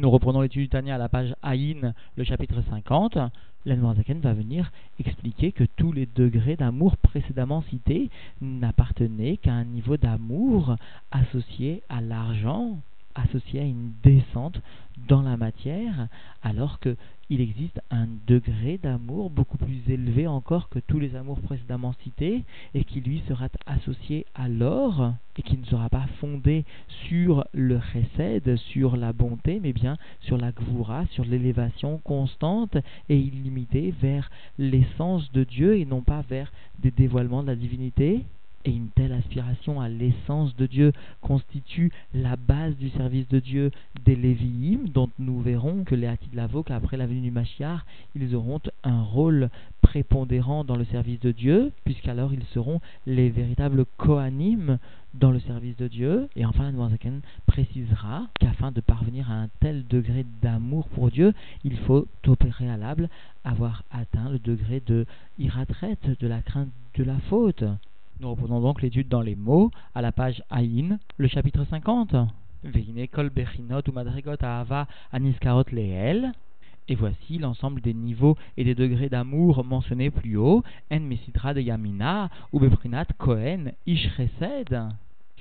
Nous 0.00 0.10
reprenons 0.10 0.40
l'étude 0.40 0.62
du 0.62 0.68
Tania 0.70 0.94
à 0.94 0.98
la 0.98 1.10
page 1.10 1.34
Aïn, 1.42 1.92
le 2.16 2.24
chapitre 2.24 2.62
50. 2.70 3.18
L'Anmoazaken 3.66 4.20
va 4.20 4.32
venir 4.32 4.72
expliquer 4.98 5.52
que 5.52 5.64
tous 5.76 5.92
les 5.92 6.06
degrés 6.06 6.56
d'amour 6.56 6.96
précédemment 6.96 7.62
cités 7.68 8.08
n'appartenaient 8.40 9.36
qu'à 9.36 9.52
un 9.52 9.64
niveau 9.64 9.98
d'amour 9.98 10.76
associé 11.10 11.82
à 11.90 12.00
l'argent, 12.00 12.78
associé 13.14 13.60
à 13.60 13.64
une 13.64 13.92
descente 14.02 14.60
dans 15.08 15.22
la 15.22 15.36
matière, 15.36 16.08
alors 16.42 16.78
que 16.78 16.96
il 17.32 17.40
existe 17.40 17.80
un 17.92 18.08
degré 18.26 18.76
d'amour 18.76 19.30
beaucoup 19.30 19.56
plus 19.56 19.80
élevé 19.88 20.26
encore 20.26 20.68
que 20.68 20.80
tous 20.80 20.98
les 20.98 21.14
amours 21.14 21.40
précédemment 21.40 21.94
cités, 22.02 22.42
et 22.74 22.82
qui 22.82 23.00
lui 23.00 23.22
sera 23.28 23.46
associé 23.66 24.26
à 24.34 24.48
l'or, 24.48 25.14
et 25.36 25.42
qui 25.42 25.56
ne 25.56 25.64
sera 25.64 25.88
pas 25.88 26.06
fondé 26.20 26.64
sur 27.06 27.44
le 27.52 27.80
chesed, 27.80 28.56
sur 28.56 28.96
la 28.96 29.12
bonté, 29.12 29.60
mais 29.62 29.72
bien 29.72 29.96
sur 30.20 30.36
la 30.36 30.50
gvura, 30.50 31.06
sur 31.12 31.24
l'élévation 31.24 31.98
constante 31.98 32.76
et 33.08 33.16
illimitée 33.16 33.94
vers 34.02 34.28
l'essence 34.58 35.30
de 35.32 35.44
Dieu, 35.44 35.78
et 35.78 35.84
non 35.84 36.02
pas 36.02 36.22
vers 36.28 36.52
des 36.80 36.90
dévoilements 36.90 37.42
de 37.42 37.48
la 37.48 37.56
divinité. 37.56 38.24
Et 38.66 38.72
une 38.72 38.88
telle 38.88 39.12
aspiration 39.12 39.80
à 39.80 39.88
l'essence 39.88 40.54
de 40.56 40.66
Dieu 40.66 40.92
constitue 41.22 41.90
la 42.12 42.36
base 42.36 42.76
du 42.76 42.90
service 42.90 43.26
de 43.28 43.38
Dieu 43.38 43.70
des 44.04 44.14
Lévi'im, 44.14 44.80
dont 44.92 45.08
nous 45.18 45.40
verrons 45.40 45.84
que 45.84 45.94
les 45.94 46.06
de 46.06 46.36
Lavo, 46.36 46.62
qu'après 46.62 46.98
la 46.98 47.06
venue 47.06 47.22
du 47.22 47.30
Machiar, 47.30 47.86
ils 48.14 48.34
auront 48.34 48.60
un 48.84 49.02
rôle 49.02 49.48
prépondérant 49.80 50.62
dans 50.64 50.76
le 50.76 50.84
service 50.84 51.20
de 51.20 51.32
Dieu, 51.32 51.72
puisqu'alors 51.84 52.34
ils 52.34 52.44
seront 52.52 52.80
les 53.06 53.30
véritables 53.30 53.86
Kohanim 53.96 54.78
dans 55.14 55.30
le 55.30 55.40
service 55.40 55.76
de 55.78 55.88
Dieu. 55.88 56.28
Et 56.36 56.44
enfin, 56.44 56.70
Noirzaken 56.70 57.20
précisera 57.46 58.26
qu'afin 58.38 58.72
de 58.72 58.80
parvenir 58.80 59.30
à 59.30 59.34
un 59.34 59.48
tel 59.60 59.86
degré 59.86 60.26
d'amour 60.42 60.86
pour 60.88 61.10
Dieu, 61.10 61.32
il 61.64 61.78
faut 61.78 62.06
au 62.26 62.36
préalable 62.36 63.08
avoir 63.42 63.84
atteint 63.90 64.28
le 64.30 64.38
degré 64.38 64.82
de 64.86 65.06
iratraite, 65.38 66.20
de 66.20 66.28
la 66.28 66.42
crainte 66.42 66.68
de 66.94 67.04
la 67.04 67.18
faute. 67.30 67.64
Nous 68.20 68.28
reprenons 68.28 68.60
donc 68.60 68.82
l'étude 68.82 69.08
dans 69.08 69.22
les 69.22 69.34
mots 69.34 69.70
à 69.94 70.02
la 70.02 70.12
page 70.12 70.42
Aïn, 70.50 70.98
le 71.16 71.26
chapitre 71.26 71.64
50. 71.64 72.14
kol 73.10 73.30
bechinot 73.30 73.88
ou 73.88 73.92
madrigot 73.92 74.36
ahava 74.42 74.86
aniskarot 75.10 75.64
leel. 75.72 76.30
Et 76.88 76.96
voici 76.96 77.38
l'ensemble 77.38 77.80
des 77.80 77.94
niveaux 77.94 78.36
et 78.58 78.64
des 78.64 78.74
degrés 78.74 79.08
d'amour 79.08 79.64
mentionnés 79.64 80.10
plus 80.10 80.36
haut. 80.36 80.62
En 80.92 81.00
mesitra 81.00 81.54
de 81.54 81.62
yamina 81.62 82.28
ou 82.52 82.60
beprinat 82.60 83.06
kohen 83.16 83.72
ish 83.86 84.10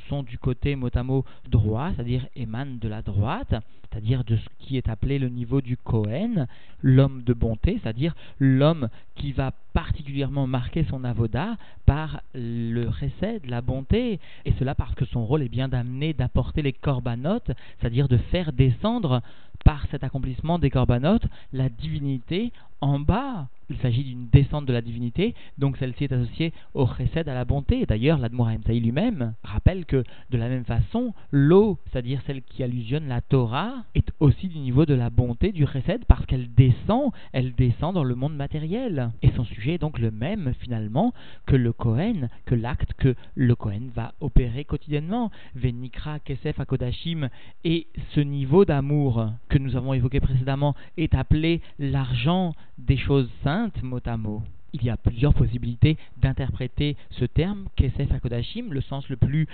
sont 0.10 0.24
du 0.24 0.38
côté 0.38 0.76
motamo 0.76 1.24
droit, 1.50 1.92
c'est-à-dire 1.96 2.28
émanent 2.36 2.78
de 2.82 2.88
la 2.88 3.02
droite, 3.02 3.54
c'est-à-dire 3.92 4.24
de 4.24 4.36
ce 4.36 4.50
qui 4.60 4.78
est 4.78 4.90
appelé 4.90 5.20
le 5.20 5.30
niveau 5.30 5.62
du 5.62 5.78
Kohen, 5.78 6.48
l'homme 6.82 7.24
de 7.24 7.34
bonté, 7.34 7.80
c'est-à-dire 7.82 8.16
l'homme 8.40 8.90
qui 9.16 9.32
va 9.32 9.52
particulièrement 9.80 10.46
marquer 10.46 10.84
son 10.90 11.06
avoda 11.06 11.56
par 11.86 12.22
le 12.34 12.90
recès 12.90 13.40
de 13.40 13.50
la 13.50 13.62
bonté, 13.62 14.20
et 14.44 14.52
cela 14.60 14.76
parce 14.76 14.94
que 14.94 15.06
son 15.06 15.26
rôle 15.26 15.42
est 15.42 15.48
bien 15.48 15.70
d'amener, 15.70 16.12
d'apporter 16.12 16.62
les 16.62 16.74
corbanotes, 16.74 17.52
c'est-à-dire 17.80 18.10
de 18.10 18.18
faire 18.18 18.52
descendre 18.52 19.22
par 19.64 19.88
cet 19.90 20.04
accomplissement 20.04 20.60
des 20.60 20.70
corbanotes 20.70 21.28
la 21.54 21.70
divinité 21.70 22.52
en 22.82 23.00
bas. 23.00 23.48
Il 23.70 23.78
s'agit 23.78 24.04
d'une 24.04 24.30
descente 24.30 24.66
de 24.66 24.74
la 24.74 24.82
divinité, 24.82 25.36
donc 25.60 25.78
celle-ci 25.78 26.06
est 26.06 26.14
associée 26.14 26.54
au 26.74 26.88
chesed, 26.88 27.30
à 27.30 27.36
la 27.36 27.46
bonté. 27.46 27.86
D'ailleurs, 27.86 28.18
l'Admoraim 28.18 28.62
Saï 28.66 28.80
lui-même 28.80 29.36
rappelle 29.44 29.86
que, 29.86 30.04
de 30.32 30.38
la 30.38 30.50
même 30.50 30.66
façon, 30.66 31.14
l'eau, 31.32 31.78
c'est-à-dire 31.86 32.22
celle 32.26 32.42
qui 32.42 32.64
allusionne 32.64 33.08
la 33.08 33.22
Torah, 33.22 33.84
est 33.94 34.12
aussi 34.20 34.48
du 34.48 34.58
niveau 34.58 34.88
de 34.88 34.96
la 34.96 35.12
bonté, 35.12 35.52
du 35.52 35.68
chesed, 35.68 36.06
parce 36.06 36.26
qu'elle 36.26 36.52
descend, 36.56 37.12
elle 37.32 37.54
descend 37.54 37.94
dans 37.94 38.04
le 38.04 38.16
monde 38.16 38.36
matériel. 38.36 39.12
Et 39.22 39.30
son 39.36 39.44
sujet 39.44 39.69
donc 39.78 40.00
le 40.00 40.12
même, 40.12 40.54
finalement, 40.60 41.14
que 41.46 41.56
le 41.56 41.72
Kohen, 41.74 42.30
que 42.46 42.56
l'acte 42.56 42.94
que 42.94 43.16
le 43.36 43.56
Kohen 43.56 43.90
va 43.94 44.14
opérer 44.20 44.66
quotidiennement. 44.66 45.32
Venikra, 45.56 46.20
Kesef, 46.20 46.60
Akodashim, 46.60 47.30
et 47.64 47.88
ce 48.16 48.20
niveau 48.20 48.66
d'amour 48.66 49.32
que 49.50 49.58
nous 49.58 49.76
avons 49.76 49.94
évoqué 49.94 50.20
précédemment 50.20 50.76
est 50.98 51.14
appelé 51.14 51.62
l'argent 51.78 52.54
des 52.78 52.98
choses 52.98 53.30
saintes, 53.44 53.82
mot 53.84 54.00
à 54.06 54.18
mot. 54.18 54.42
Il 54.74 54.84
y 54.84 54.90
a 54.90 54.98
plusieurs 54.98 55.34
possibilités 55.34 55.98
d'interpréter 56.18 56.96
ce 57.12 57.26
terme, 57.26 57.68
Kesef 57.76 58.12
Akodashim. 58.12 58.72
Le 58.72 58.82
sens 58.82 59.10
le 59.10 59.18
plus 59.18 59.48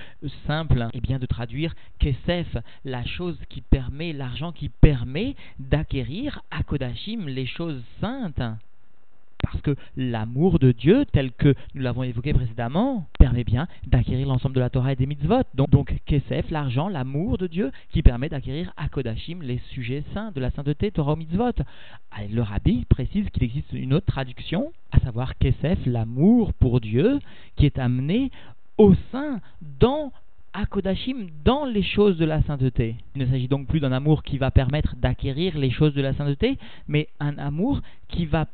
simple 0.46 0.88
est 0.94 1.00
bien 1.00 1.20
de 1.20 1.26
traduire 1.26 1.74
Kesef, 2.00 2.58
la 2.84 3.06
chose 3.06 3.40
qui 3.50 3.62
permet, 3.62 4.12
l'argent 4.12 4.52
qui 4.52 4.70
permet 4.70 5.36
d'acquérir 5.60 6.42
Akodashim, 6.52 7.28
les 7.28 7.46
choses 7.46 7.82
saintes 8.02 8.42
parce 9.42 9.62
que 9.62 9.76
l'amour 9.96 10.60
de 10.60 10.72
Dieu, 10.72 11.06
tel 11.06 11.32
que 11.32 11.54
nous 11.74 11.82
l'avons 11.82 12.04
évoqué 12.04 12.34
précédemment, 12.34 13.06
permet 13.20 13.44
bien 13.44 13.68
d'acquérir 13.88 14.28
l'ensemble 14.28 14.56
de 14.56 14.60
la 14.60 14.70
Torah 14.70 14.94
et 14.94 14.96
des 14.96 15.06
mitzvot. 15.06 15.44
Donc, 15.54 15.70
donc 15.70 15.96
Kesef, 16.06 16.50
l'argent, 16.52 16.90
l'amour 16.90 17.38
de 17.38 17.48
Dieu, 17.48 17.72
qui 17.92 18.02
permet 18.02 18.30
d'acquérir 18.30 18.74
Akodashim, 18.78 19.42
les 19.42 19.60
sujets 19.70 20.04
saints 20.14 20.32
de 20.32 20.42
la 20.42 20.52
sainteté, 20.52 20.92
Torah 20.92 21.14
ou 21.14 21.18
mitzvot. 21.18 21.54
le 22.32 22.42
rabbi 22.42 22.86
précise 22.86 23.30
qu'il 23.30 23.44
existe 23.44 23.72
une 23.74 23.94
autre 23.94 24.08
traduction, 24.08 24.72
à 24.92 25.00
savoir 25.00 25.38
Kesef, 25.38 25.80
l'amour 25.86 26.54
pour 26.54 26.82
Dieu, 26.82 27.20
qui 27.56 27.66
est 27.66 27.80
amené 27.80 28.32
au 28.78 28.94
sein, 29.12 29.40
dans 29.80 30.12
Akodashim 30.56 31.28
dans 31.44 31.66
les 31.66 31.84
choses 31.84 32.18
de 32.18 32.26
la 32.26 32.42
sainteté. 32.44 32.96
Il 33.16 33.22
ne 33.22 33.28
s'agit 33.28 33.50
donc 33.50 33.68
plus 33.68 33.82
d'un 33.82 33.92
amour 33.92 34.24
qui 34.24 34.38
va 34.38 34.52
permettre 34.52 34.96
d'acquérir 34.96 35.58
les 35.58 35.70
choses 35.70 35.94
de 35.94 36.02
la 36.02 36.14
sainteté, 36.14 36.58
mais 36.88 37.10
un 37.20 37.38
amour 37.38 37.82
qui 38.08 38.26
va 38.26 38.48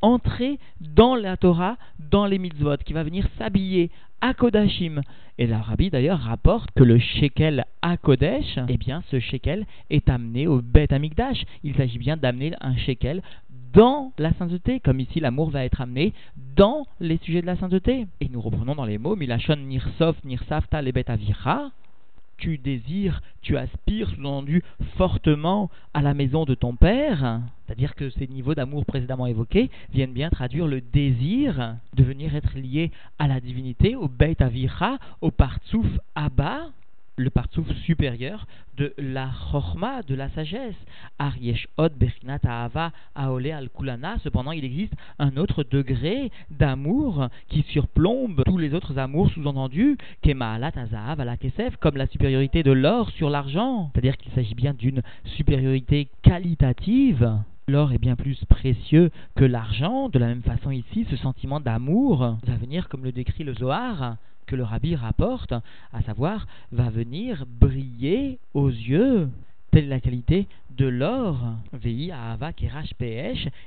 entrer 0.00 0.58
dans 0.80 1.14
la 1.14 1.36
Torah, 1.36 1.76
dans 1.98 2.26
les 2.26 2.38
mitzvot, 2.38 2.76
qui 2.84 2.92
va 2.92 3.02
venir 3.02 3.26
s'habiller 3.38 3.90
à 4.20 4.34
Kodashim. 4.34 5.02
Et 5.38 5.46
l'Arabie 5.46 5.90
d'ailleurs 5.90 6.18
rapporte 6.18 6.70
que 6.72 6.82
le 6.82 6.98
shekel 6.98 7.64
à 7.80 7.96
Kodesh, 7.96 8.58
eh 8.68 8.76
bien 8.76 9.02
ce 9.10 9.20
shekel 9.20 9.66
est 9.88 10.08
amené 10.08 10.48
au 10.48 10.60
Bet 10.60 10.92
Amikdash. 10.92 11.44
Il 11.62 11.76
s'agit 11.76 11.98
bien 11.98 12.16
d'amener 12.16 12.54
un 12.60 12.76
shekel 12.76 13.22
dans 13.72 14.12
la 14.18 14.32
sainteté, 14.32 14.80
comme 14.80 14.98
ici 14.98 15.20
l'amour 15.20 15.50
va 15.50 15.64
être 15.64 15.80
amené 15.80 16.12
dans 16.56 16.86
les 16.98 17.18
sujets 17.18 17.42
de 17.42 17.46
la 17.46 17.56
sainteté. 17.56 18.06
Et 18.20 18.28
nous 18.28 18.40
reprenons 18.40 18.74
dans 18.74 18.84
les 18.84 18.98
mots 18.98 19.14
Milachon 19.14 19.56
Nirsof 19.56 20.16
Nirsafta 20.24 20.82
Lebet 20.82 21.08
Avira 21.08 21.70
tu 22.38 22.56
désires, 22.56 23.20
tu 23.42 23.56
aspires, 23.56 24.08
sous-entendu, 24.10 24.62
fortement 24.96 25.70
à 25.92 26.00
la 26.00 26.14
maison 26.14 26.44
de 26.44 26.54
ton 26.54 26.74
père, 26.74 27.40
c'est-à-dire 27.66 27.94
que 27.94 28.08
ces 28.10 28.26
niveaux 28.26 28.54
d'amour 28.54 28.86
précédemment 28.86 29.26
évoqués 29.26 29.70
viennent 29.92 30.12
bien 30.12 30.30
traduire 30.30 30.66
le 30.66 30.80
désir 30.80 31.76
de 31.94 32.02
venir 32.02 32.34
être 32.34 32.56
lié 32.56 32.90
à 33.18 33.28
la 33.28 33.40
divinité, 33.40 33.96
au 33.96 34.08
Beit 34.08 34.40
Avira, 34.40 34.98
au 35.20 35.30
Partsouf 35.30 35.86
Abba, 36.14 36.68
le 37.18 37.30
partsouf 37.30 37.70
supérieur 37.84 38.46
de 38.76 38.94
la 38.96 39.28
chorma, 39.50 40.02
de 40.02 40.14
la 40.14 40.28
sagesse. 40.30 40.76
Ariesh 41.18 41.66
od 41.76 41.92
bechinat 41.98 42.44
ahava 42.44 42.92
aole 43.14 43.52
al 43.52 43.68
kulana. 43.70 44.18
Cependant, 44.22 44.52
il 44.52 44.64
existe 44.64 44.94
un 45.18 45.36
autre 45.36 45.64
degré 45.64 46.30
d'amour 46.50 47.28
qui 47.48 47.62
surplombe 47.68 48.42
tous 48.44 48.58
les 48.58 48.72
autres 48.74 48.98
amours 48.98 49.30
sous-entendus, 49.30 49.98
kemaalat 50.22 50.72
azahav 50.76 51.20
ala 51.20 51.36
kesef, 51.36 51.76
comme 51.76 51.96
la 51.96 52.06
supériorité 52.06 52.62
de 52.62 52.72
l'or 52.72 53.10
sur 53.10 53.30
l'argent. 53.30 53.90
C'est-à-dire 53.92 54.16
qu'il 54.16 54.32
s'agit 54.32 54.54
bien 54.54 54.74
d'une 54.74 55.02
supériorité 55.24 56.08
qualitative. 56.22 57.38
L'or 57.66 57.92
est 57.92 57.98
bien 57.98 58.16
plus 58.16 58.42
précieux 58.46 59.10
que 59.34 59.44
l'argent. 59.44 60.08
De 60.08 60.18
la 60.18 60.26
même 60.26 60.42
façon 60.42 60.70
ici, 60.70 61.06
ce 61.10 61.16
sentiment 61.16 61.60
d'amour 61.60 62.38
va 62.46 62.56
venir, 62.56 62.88
comme 62.88 63.04
le 63.04 63.12
décrit 63.12 63.44
le 63.44 63.54
Zohar, 63.54 64.16
que 64.48 64.56
le 64.56 64.64
rabbi 64.64 64.96
rapporte, 64.96 65.52
à 65.92 66.02
savoir, 66.02 66.46
va 66.72 66.90
venir 66.90 67.44
briller 67.46 68.38
aux 68.54 68.70
yeux. 68.70 69.28
Telle 69.70 69.88
la 69.88 70.00
qualité 70.00 70.48
de 70.70 70.86
l'or. 70.86 71.38
VI 71.74 72.10
Ava 72.10 72.52
Kerash 72.54 72.94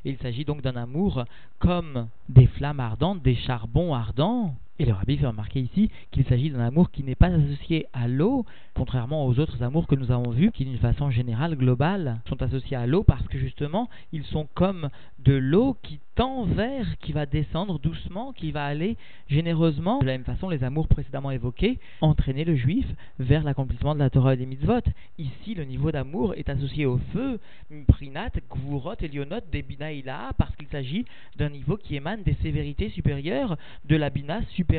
Il 0.03 0.17
s'agit 0.17 0.44
donc 0.44 0.61
d'un 0.61 0.75
amour 0.75 1.23
comme 1.59 2.07
des 2.27 2.47
flammes 2.47 2.79
ardentes, 2.79 3.21
des 3.21 3.35
charbons 3.35 3.94
ardents. 3.94 4.55
Et 4.81 4.85
le 4.85 4.93
rabbi 4.93 5.15
fait 5.15 5.27
remarquer 5.27 5.59
ici 5.59 5.91
qu'il 6.09 6.25
s'agit 6.25 6.49
d'un 6.49 6.59
amour 6.59 6.89
qui 6.89 7.03
n'est 7.03 7.13
pas 7.13 7.27
associé 7.27 7.85
à 7.93 8.07
l'eau, 8.07 8.47
contrairement 8.73 9.27
aux 9.27 9.37
autres 9.37 9.61
amours 9.61 9.85
que 9.85 9.93
nous 9.93 10.09
avons 10.11 10.31
vus, 10.31 10.49
qui 10.51 10.65
d'une 10.65 10.79
façon 10.79 11.11
générale, 11.11 11.55
globale, 11.55 12.19
sont 12.27 12.41
associés 12.41 12.77
à 12.77 12.87
l'eau 12.87 13.03
parce 13.03 13.27
que 13.27 13.37
justement, 13.37 13.91
ils 14.11 14.23
sont 14.23 14.47
comme 14.55 14.89
de 15.19 15.33
l'eau 15.33 15.77
qui 15.83 15.99
tend 16.15 16.45
vers, 16.45 16.97
qui 16.97 17.11
va 17.11 17.27
descendre 17.27 17.77
doucement, 17.77 18.33
qui 18.33 18.51
va 18.51 18.65
aller 18.65 18.97
généreusement. 19.29 19.99
De 19.99 20.07
la 20.07 20.13
même 20.13 20.23
façon, 20.23 20.49
les 20.49 20.63
amours 20.63 20.87
précédemment 20.87 21.29
évoqués 21.29 21.77
entraînaient 22.01 22.43
le 22.43 22.55
juif 22.55 22.87
vers 23.19 23.43
l'accomplissement 23.43 23.93
de 23.93 23.99
la 23.99 24.09
Torah 24.09 24.33
et 24.33 24.37
des 24.37 24.47
mitzvot. 24.47 24.81
Ici, 25.19 25.53
le 25.53 25.63
niveau 25.63 25.91
d'amour 25.91 26.33
est 26.33 26.49
associé 26.49 26.87
au 26.87 26.97
feu, 27.13 27.39
Prinat, 27.87 28.31
Gvurot 28.49 28.95
et 28.99 29.07
Lionot 29.07 29.41
des 29.51 29.61
Bina 29.61 29.91
parce 30.39 30.55
qu'il 30.55 30.67
s'agit 30.69 31.05
d'un 31.37 31.49
niveau 31.49 31.77
qui 31.77 31.95
émane 31.95 32.23
des 32.23 32.35
sévérités 32.41 32.89
supérieures 32.89 33.57
de 33.85 33.95
la 33.95 34.09
Bina 34.09 34.41
supérieure. 34.55 34.70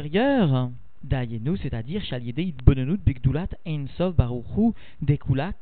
Dayenu, 1.04 1.58
c'est-à-dire 1.58 2.02
Baruchu 4.16 4.72
Dekula 5.02 5.52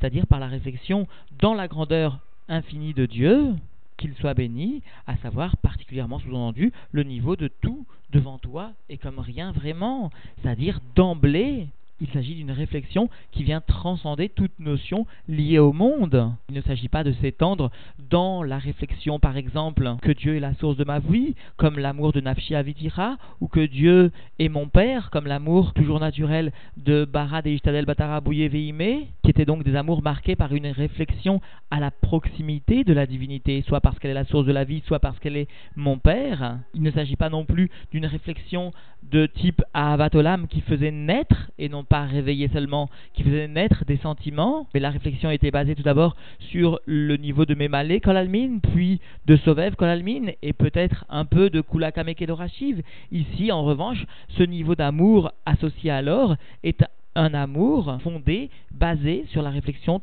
c'est-à-dire 0.00 0.26
par 0.26 0.40
la 0.40 0.48
réflexion 0.48 1.06
dans 1.38 1.54
la 1.54 1.68
grandeur 1.68 2.18
infinie 2.48 2.94
de 2.94 3.06
Dieu, 3.06 3.54
qu'il 3.96 4.14
soit 4.14 4.34
béni, 4.34 4.82
à 5.06 5.16
savoir 5.18 5.56
particulièrement 5.58 6.18
sous-entendu 6.18 6.72
le 6.90 7.04
niveau 7.04 7.36
de 7.36 7.48
tout 7.60 7.86
devant 8.10 8.38
toi 8.38 8.72
et 8.88 8.98
comme 8.98 9.20
rien 9.20 9.52
vraiment, 9.52 10.10
c'est-à-dire 10.42 10.80
d'emblée 10.96 11.68
il 12.00 12.08
s'agit 12.08 12.34
d'une 12.34 12.50
réflexion 12.50 13.08
qui 13.30 13.44
vient 13.44 13.60
transcender 13.60 14.28
toute 14.28 14.58
notion 14.58 15.06
liée 15.28 15.58
au 15.58 15.72
monde. 15.72 16.32
Il 16.48 16.54
ne 16.54 16.60
s'agit 16.60 16.88
pas 16.88 17.04
de 17.04 17.12
s'étendre 17.12 17.70
dans 18.10 18.42
la 18.42 18.58
réflexion, 18.58 19.18
par 19.18 19.36
exemple, 19.36 19.94
que 20.02 20.10
Dieu 20.10 20.36
est 20.36 20.40
la 20.40 20.54
source 20.54 20.76
de 20.76 20.84
ma 20.84 20.98
vie, 20.98 21.34
comme 21.56 21.78
l'amour 21.78 22.12
de 22.12 22.20
Nafshi 22.20 22.54
Avitira, 22.54 23.16
ou 23.40 23.48
que 23.48 23.64
Dieu 23.64 24.10
est 24.38 24.48
mon 24.48 24.68
Père, 24.68 25.10
comme 25.10 25.26
l'amour 25.26 25.72
toujours 25.72 26.00
naturel 26.00 26.52
de 26.76 27.04
Barad 27.04 27.46
et 27.46 27.54
Ishtadel 27.54 27.86
Batara 27.86 28.20
Veime, 28.20 29.04
qui 29.22 29.30
étaient 29.30 29.44
donc 29.44 29.62
des 29.62 29.76
amours 29.76 30.02
marqués 30.02 30.36
par 30.36 30.52
une 30.52 30.66
réflexion 30.66 31.40
à 31.70 31.78
la 31.78 31.90
proximité 31.90 32.84
de 32.84 32.92
la 32.92 33.06
divinité, 33.06 33.62
soit 33.66 33.80
parce 33.80 33.98
qu'elle 33.98 34.10
est 34.10 34.14
la 34.14 34.24
source 34.24 34.46
de 34.46 34.52
la 34.52 34.64
vie, 34.64 34.82
soit 34.86 35.00
parce 35.00 35.18
qu'elle 35.20 35.36
est 35.36 35.48
mon 35.76 35.98
Père. 35.98 36.58
Il 36.74 36.82
ne 36.82 36.90
s'agit 36.90 37.16
pas 37.16 37.30
non 37.30 37.44
plus 37.44 37.70
d'une 37.92 38.06
réflexion 38.06 38.72
de 39.10 39.26
type 39.26 39.62
Avatolam 39.74 40.48
qui 40.48 40.60
faisait 40.62 40.90
naître 40.90 41.50
et 41.58 41.68
non 41.68 41.83
pas 41.84 42.04
réveiller 42.04 42.48
seulement, 42.48 42.88
qui 43.12 43.22
faisait 43.22 43.48
naître 43.48 43.84
des 43.84 43.98
sentiments. 43.98 44.66
Mais 44.74 44.80
la 44.80 44.90
réflexion 44.90 45.30
était 45.30 45.50
basée 45.50 45.74
tout 45.74 45.82
d'abord 45.82 46.16
sur 46.38 46.80
le 46.86 47.16
niveau 47.16 47.44
de 47.44 47.54
Memale 47.54 48.00
Kolalmin, 48.00 48.58
puis 48.58 49.00
de 49.26 49.36
Sovev 49.36 49.76
Kolalmin, 49.76 50.32
et 50.42 50.52
peut-être 50.52 51.04
un 51.08 51.24
peu 51.24 51.50
de 51.50 51.60
Kulakame 51.60 52.14
Kedorashiv. 52.14 52.82
Ici, 53.12 53.52
en 53.52 53.62
revanche, 53.64 54.04
ce 54.28 54.42
niveau 54.42 54.74
d'amour 54.74 55.32
associé 55.46 55.90
alors 55.90 56.36
est 56.62 56.84
un 57.14 57.32
amour 57.34 57.98
fondé, 58.02 58.50
basé 58.72 59.24
sur 59.28 59.42
la 59.42 59.50
réflexion 59.50 60.02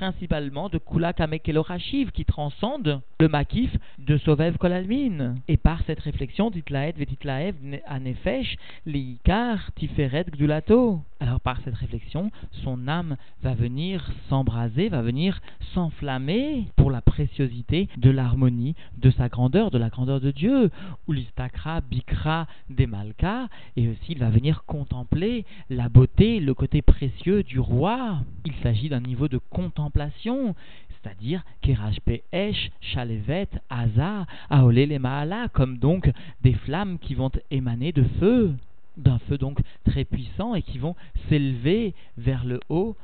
principalement 0.00 0.70
de 0.70 0.78
Kula 0.78 1.12
Kamekelo 1.12 1.62
qui 2.14 2.24
transcende 2.24 3.02
le 3.20 3.28
makif 3.28 3.70
de 3.98 4.16
Sovev 4.16 4.56
Kolalmin. 4.56 5.34
Et 5.46 5.58
par 5.58 5.82
cette 5.86 6.00
réflexion, 6.00 6.50
Titlaed 6.50 6.96
Vetitlaev 6.96 7.54
Anefesh, 7.86 8.56
Leikar 8.86 9.58
Tiferet 9.74 10.24
Gdulato. 10.30 11.02
Alors 11.22 11.40
par 11.40 11.60
cette 11.62 11.74
réflexion, 11.74 12.30
son 12.64 12.88
âme 12.88 13.18
va 13.42 13.52
venir 13.52 14.10
s'embraser, 14.30 14.88
va 14.88 15.02
venir 15.02 15.42
s'enflammer 15.74 16.64
pour 16.76 16.90
la 16.90 17.02
préciosité 17.02 17.90
de 17.98 18.08
l'harmonie, 18.08 18.74
de 18.96 19.10
sa 19.10 19.28
grandeur, 19.28 19.70
de 19.70 19.76
la 19.76 19.90
grandeur 19.90 20.22
de 20.22 20.30
Dieu. 20.30 20.70
Ulistakra 21.08 21.82
Bikra 21.82 22.46
Demalka, 22.70 23.48
et 23.76 23.88
aussi 23.88 24.12
il 24.12 24.18
va 24.18 24.30
venir 24.30 24.64
contempler 24.64 25.44
la 25.68 25.90
beauté, 25.90 26.40
le 26.40 26.54
côté 26.54 26.80
précieux 26.80 27.42
du 27.42 27.60
roi. 27.60 28.20
Il 28.46 28.54
s'agit 28.62 28.88
d'un 28.88 29.00
niveau 29.00 29.28
de 29.28 29.36
contemplation 29.36 29.89
c'est-à-dire 31.02 31.42
Kerashpe 31.62 32.22
Esh, 32.32 32.70
Chalevet, 32.80 33.48
Aza, 33.70 34.26
Aolé 34.50 34.86
les 34.86 35.00
comme 35.52 35.78
donc 35.78 36.10
des 36.42 36.54
flammes 36.54 36.98
qui 36.98 37.14
vont 37.14 37.30
émaner 37.50 37.92
de 37.92 38.04
feu, 38.18 38.54
d'un 38.96 39.18
feu 39.20 39.38
donc 39.38 39.60
très 39.84 40.04
puissant 40.04 40.54
et 40.54 40.62
qui 40.62 40.78
vont 40.78 40.94
s'élever 41.28 41.94
vers 42.18 42.44
le 42.44 42.60
haut 42.68 42.96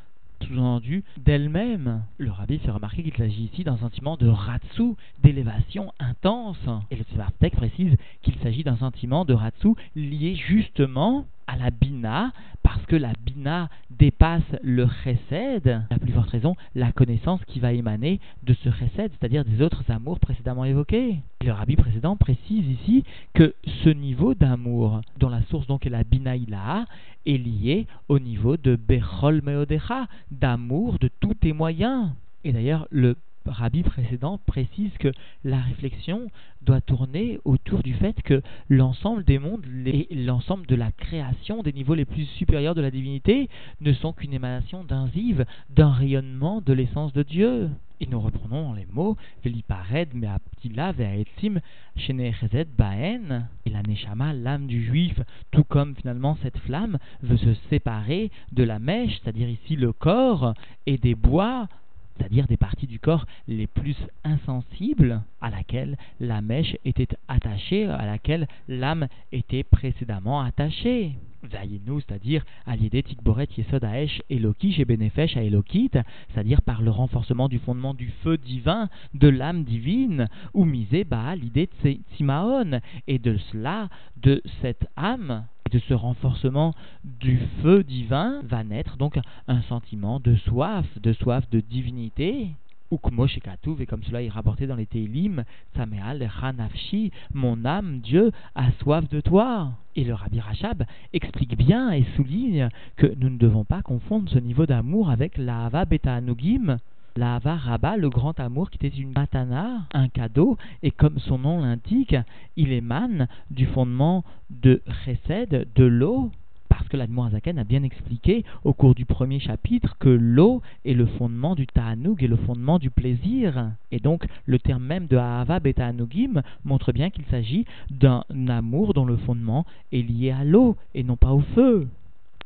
sous-entendu 0.42 1.02
d'elle-même. 1.16 2.02
Le 2.18 2.30
rabbi 2.30 2.58
fait 2.58 2.70
remarquer 2.70 3.02
qu'il 3.02 3.16
s'agit 3.16 3.44
ici 3.44 3.64
d'un 3.64 3.78
sentiment 3.78 4.16
de 4.16 4.28
ratsu, 4.28 4.94
d'élévation 5.22 5.92
intense. 5.98 6.58
Et 6.90 6.96
le 6.96 7.04
Tsevartek 7.04 7.56
précise 7.56 7.96
qu'il 8.22 8.36
s'agit 8.42 8.64
d'un 8.64 8.76
sentiment 8.76 9.24
de 9.24 9.34
ratsu 9.34 9.68
lié 9.94 10.34
justement 10.34 11.26
à 11.46 11.56
la 11.56 11.70
bina, 11.70 12.32
parce 12.66 12.84
que 12.86 12.96
la 12.96 13.12
bina 13.24 13.68
dépasse 13.90 14.42
le 14.60 14.88
chesed, 15.04 15.82
la 15.88 15.98
plus 16.00 16.10
forte 16.10 16.30
raison, 16.30 16.56
la 16.74 16.90
connaissance 16.90 17.40
qui 17.46 17.60
va 17.60 17.72
émaner 17.72 18.18
de 18.42 18.54
ce 18.54 18.70
chesed, 18.72 19.12
c'est-à-dire 19.12 19.44
des 19.44 19.62
autres 19.62 19.88
amours 19.88 20.18
précédemment 20.18 20.64
évoqués. 20.64 21.18
le 21.44 21.52
rabbi 21.52 21.76
précédent 21.76 22.16
précise 22.16 22.66
ici 22.66 23.04
que 23.34 23.54
ce 23.84 23.88
niveau 23.90 24.34
d'amour, 24.34 25.00
dont 25.16 25.28
la 25.28 25.42
source 25.42 25.68
donc 25.68 25.86
est 25.86 25.90
la 25.90 26.02
bina 26.02 26.34
est 26.34 27.38
lié 27.38 27.86
au 28.08 28.18
niveau 28.18 28.56
de 28.56 28.74
bechol 28.74 29.42
meodecha, 29.44 30.08
d'amour 30.32 30.98
de 30.98 31.08
tous 31.20 31.34
tes 31.34 31.52
moyens. 31.52 32.10
Et 32.42 32.52
d'ailleurs, 32.52 32.88
le 32.90 33.14
rabbi 33.46 33.82
précédent 33.82 34.38
précise 34.46 34.92
que 34.98 35.12
la 35.44 35.60
réflexion 35.60 36.28
doit 36.62 36.80
tourner 36.80 37.38
autour 37.44 37.82
du 37.82 37.94
fait 37.94 38.20
que 38.22 38.42
l'ensemble 38.68 39.24
des 39.24 39.38
mondes 39.38 39.64
et 39.86 40.08
l'ensemble 40.10 40.66
de 40.66 40.74
la 40.74 40.92
création 40.92 41.62
des 41.62 41.72
niveaux 41.72 41.94
les 41.94 42.04
plus 42.04 42.24
supérieurs 42.24 42.74
de 42.74 42.80
la 42.80 42.90
divinité 42.90 43.48
ne 43.80 43.92
sont 43.92 44.12
qu'une 44.12 44.34
émanation 44.34 44.84
d'un 44.84 45.08
ziv, 45.08 45.44
d'un 45.70 45.92
rayonnement 45.92 46.60
de 46.60 46.72
l'essence 46.72 47.12
de 47.12 47.22
Dieu. 47.22 47.70
Et 47.98 48.06
nous 48.06 48.20
reprenons 48.20 48.74
les 48.74 48.86
mots 48.92 49.16
Velipared 49.42 50.14
Meaptila 50.14 50.92
Ve'aetzim 50.92 51.60
Shenechezet 51.96 52.66
Baen 52.76 53.48
et 53.64 53.70
la 53.70 53.82
Neshama, 53.82 54.34
l'âme 54.34 54.66
du 54.66 54.84
juif, 54.84 55.18
tout 55.50 55.64
comme 55.64 55.94
finalement 55.96 56.36
cette 56.42 56.58
flamme 56.58 56.98
veut 57.22 57.38
se 57.38 57.54
séparer 57.70 58.30
de 58.52 58.64
la 58.64 58.78
mèche, 58.78 59.18
c'est-à-dire 59.22 59.48
ici 59.48 59.76
le 59.76 59.92
corps, 59.92 60.52
et 60.84 60.98
des 60.98 61.14
bois 61.14 61.68
c'est-à-dire 62.16 62.46
des 62.46 62.56
parties 62.56 62.86
du 62.86 62.98
corps 62.98 63.26
les 63.48 63.66
plus 63.66 63.96
insensibles 64.24 65.22
à 65.40 65.50
laquelle 65.50 65.96
la 66.20 66.40
mèche 66.40 66.76
était 66.84 67.08
attachée, 67.28 67.86
à 67.86 68.06
laquelle 68.06 68.48
l'âme 68.68 69.08
était 69.32 69.64
précédemment 69.64 70.40
attachée. 70.40 71.12
Vayenu, 71.42 72.00
c'est-à-dire 72.00 72.44
Aliede 72.66 73.04
Tikboret 73.04 73.48
Yesod 73.56 73.84
Aesh 73.84 74.20
Elokish 74.30 74.80
et 74.80 74.84
Benefesh 74.84 75.36
Elokit, 75.36 75.90
c'est-à-dire 76.32 76.62
par 76.62 76.82
le 76.82 76.90
renforcement 76.90 77.48
du 77.48 77.58
fondement 77.58 77.94
du 77.94 78.10
feu 78.22 78.36
divin, 78.36 78.88
de 79.14 79.28
l'âme 79.28 79.62
divine, 79.64 80.28
ou 80.54 80.64
misé 80.64 81.04
Baal 81.04 81.38
l'idée 81.38 81.68
de 81.84 81.98
Simaon, 82.16 82.80
et 83.06 83.18
de 83.18 83.36
cela, 83.52 83.88
de 84.16 84.42
cette 84.60 84.88
âme, 84.96 85.44
de 85.70 85.78
ce 85.78 85.94
renforcement 85.94 86.74
du 87.04 87.38
feu 87.62 87.82
divin 87.82 88.40
va 88.44 88.64
naître 88.64 88.96
donc 88.96 89.18
un 89.48 89.62
sentiment 89.62 90.20
de 90.20 90.36
soif, 90.36 90.86
de 91.00 91.12
soif 91.12 91.48
de 91.50 91.60
divinité. 91.60 92.50
Ukmo 92.92 93.26
et 93.26 93.86
comme 93.86 94.04
cela 94.04 94.22
est 94.22 94.28
rapporté 94.28 94.68
dans 94.68 94.76
les 94.76 94.86
Teilim, 94.86 95.42
Sameal 95.74 96.30
Hanafshi, 96.40 97.10
mon 97.34 97.64
âme, 97.64 97.98
Dieu, 98.00 98.30
a 98.54 98.70
soif 98.80 99.08
de 99.08 99.20
toi. 99.20 99.72
Et 99.96 100.04
le 100.04 100.14
Rabbi 100.14 100.38
Rachab 100.38 100.84
explique 101.12 101.56
bien 101.56 101.90
et 101.90 102.04
souligne 102.14 102.68
que 102.96 103.12
nous 103.16 103.30
ne 103.30 103.38
devons 103.38 103.64
pas 103.64 103.82
confondre 103.82 104.30
ce 104.30 104.38
niveau 104.38 104.66
d'amour 104.66 105.10
avec 105.10 105.36
l'Ava 105.36 105.84
Beta 105.84 106.14
Anugim, 106.14 106.78
la 107.16 107.38
Rabba, 107.38 107.96
le 107.96 108.08
grand 108.10 108.38
amour, 108.40 108.70
qui 108.70 108.84
était 108.84 108.96
une 108.96 109.12
matana, 109.12 109.86
un 109.92 110.08
cadeau, 110.08 110.56
et 110.82 110.90
comme 110.90 111.18
son 111.18 111.38
nom 111.38 111.60
l'indique, 111.60 112.16
il 112.56 112.72
émane 112.72 113.28
du 113.50 113.66
fondement 113.66 114.24
de 114.50 114.82
Chesed, 115.04 115.68
de 115.74 115.84
l'eau, 115.84 116.30
parce 116.68 116.88
que 116.88 116.96
l'Admorazaken 116.96 117.58
a 117.58 117.64
bien 117.64 117.82
expliqué 117.82 118.44
au 118.64 118.72
cours 118.72 118.94
du 118.94 119.06
premier 119.06 119.40
chapitre 119.40 119.96
que 119.98 120.08
l'eau 120.08 120.62
est 120.84 120.94
le 120.94 121.06
fondement 121.06 121.54
du 121.54 121.66
Ta'anug 121.66 122.22
et 122.22 122.28
le 122.28 122.36
fondement 122.36 122.78
du 122.78 122.90
plaisir. 122.90 123.72
Et 123.92 123.98
donc 123.98 124.26
le 124.44 124.58
terme 124.58 124.84
même 124.84 125.06
de 125.06 125.16
Ahava 125.16 125.58
Beta'anugim 125.60 126.42
montre 126.64 126.92
bien 126.92 127.10
qu'il 127.10 127.24
s'agit 127.26 127.64
d'un 127.90 128.24
amour 128.48 128.94
dont 128.94 129.04
le 129.04 129.16
fondement 129.16 129.64
est 129.92 130.02
lié 130.02 130.32
à 130.32 130.44
l'eau 130.44 130.76
et 130.94 131.02
non 131.02 131.16
pas 131.16 131.32
au 131.32 131.40
feu. 131.40 131.88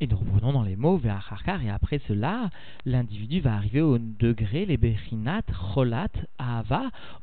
Et 0.03 0.07
nous 0.07 0.17
reprenons 0.17 0.55
dans 0.55 0.63
les 0.63 0.77
mots 0.77 0.97
Ve'acharkar, 0.97 1.63
et 1.63 1.69
après 1.69 2.01
cela, 2.09 2.49
l'individu 2.87 3.41
va 3.41 3.55
arriver 3.55 3.83
au 3.83 3.99
degré, 3.99 4.65
les 4.65 4.79
Bechinat, 4.79 5.43
Cholat, 5.75 6.09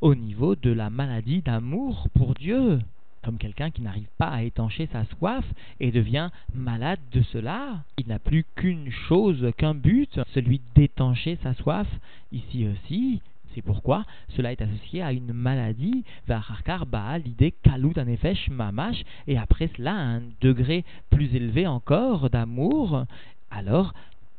au 0.00 0.14
niveau 0.14 0.54
de 0.54 0.70
la 0.70 0.88
maladie 0.88 1.42
d'amour 1.42 2.06
pour 2.14 2.34
Dieu. 2.34 2.78
Comme 3.24 3.36
quelqu'un 3.36 3.72
qui 3.72 3.82
n'arrive 3.82 4.06
pas 4.16 4.28
à 4.28 4.44
étancher 4.44 4.88
sa 4.92 5.04
soif 5.06 5.44
et 5.80 5.90
devient 5.90 6.30
malade 6.54 7.00
de 7.10 7.20
cela. 7.22 7.82
Il 7.98 8.06
n'a 8.06 8.20
plus 8.20 8.44
qu'une 8.54 8.92
chose, 9.08 9.50
qu'un 9.56 9.74
but, 9.74 10.20
celui 10.32 10.60
d'étancher 10.76 11.36
sa 11.42 11.54
soif. 11.54 11.88
Ici 12.30 12.68
aussi, 12.68 13.20
c'est 13.58 13.62
pourquoi 13.62 14.04
cela 14.36 14.52
est 14.52 14.62
associé 14.62 15.02
à 15.02 15.12
une 15.12 15.32
maladie, 15.32 16.04
Vaharkar 16.28 16.86
Baal, 16.86 17.22
l'idée 17.24 17.52
Kalut 17.64 17.94
Anefesh 17.96 18.48
Mamash, 18.50 19.02
et 19.26 19.36
après 19.36 19.68
cela 19.76 19.94
un 19.94 20.22
degré 20.40 20.84
plus 21.10 21.34
élevé 21.34 21.66
encore 21.66 22.30
d'amour, 22.30 23.04
alors 23.50 23.94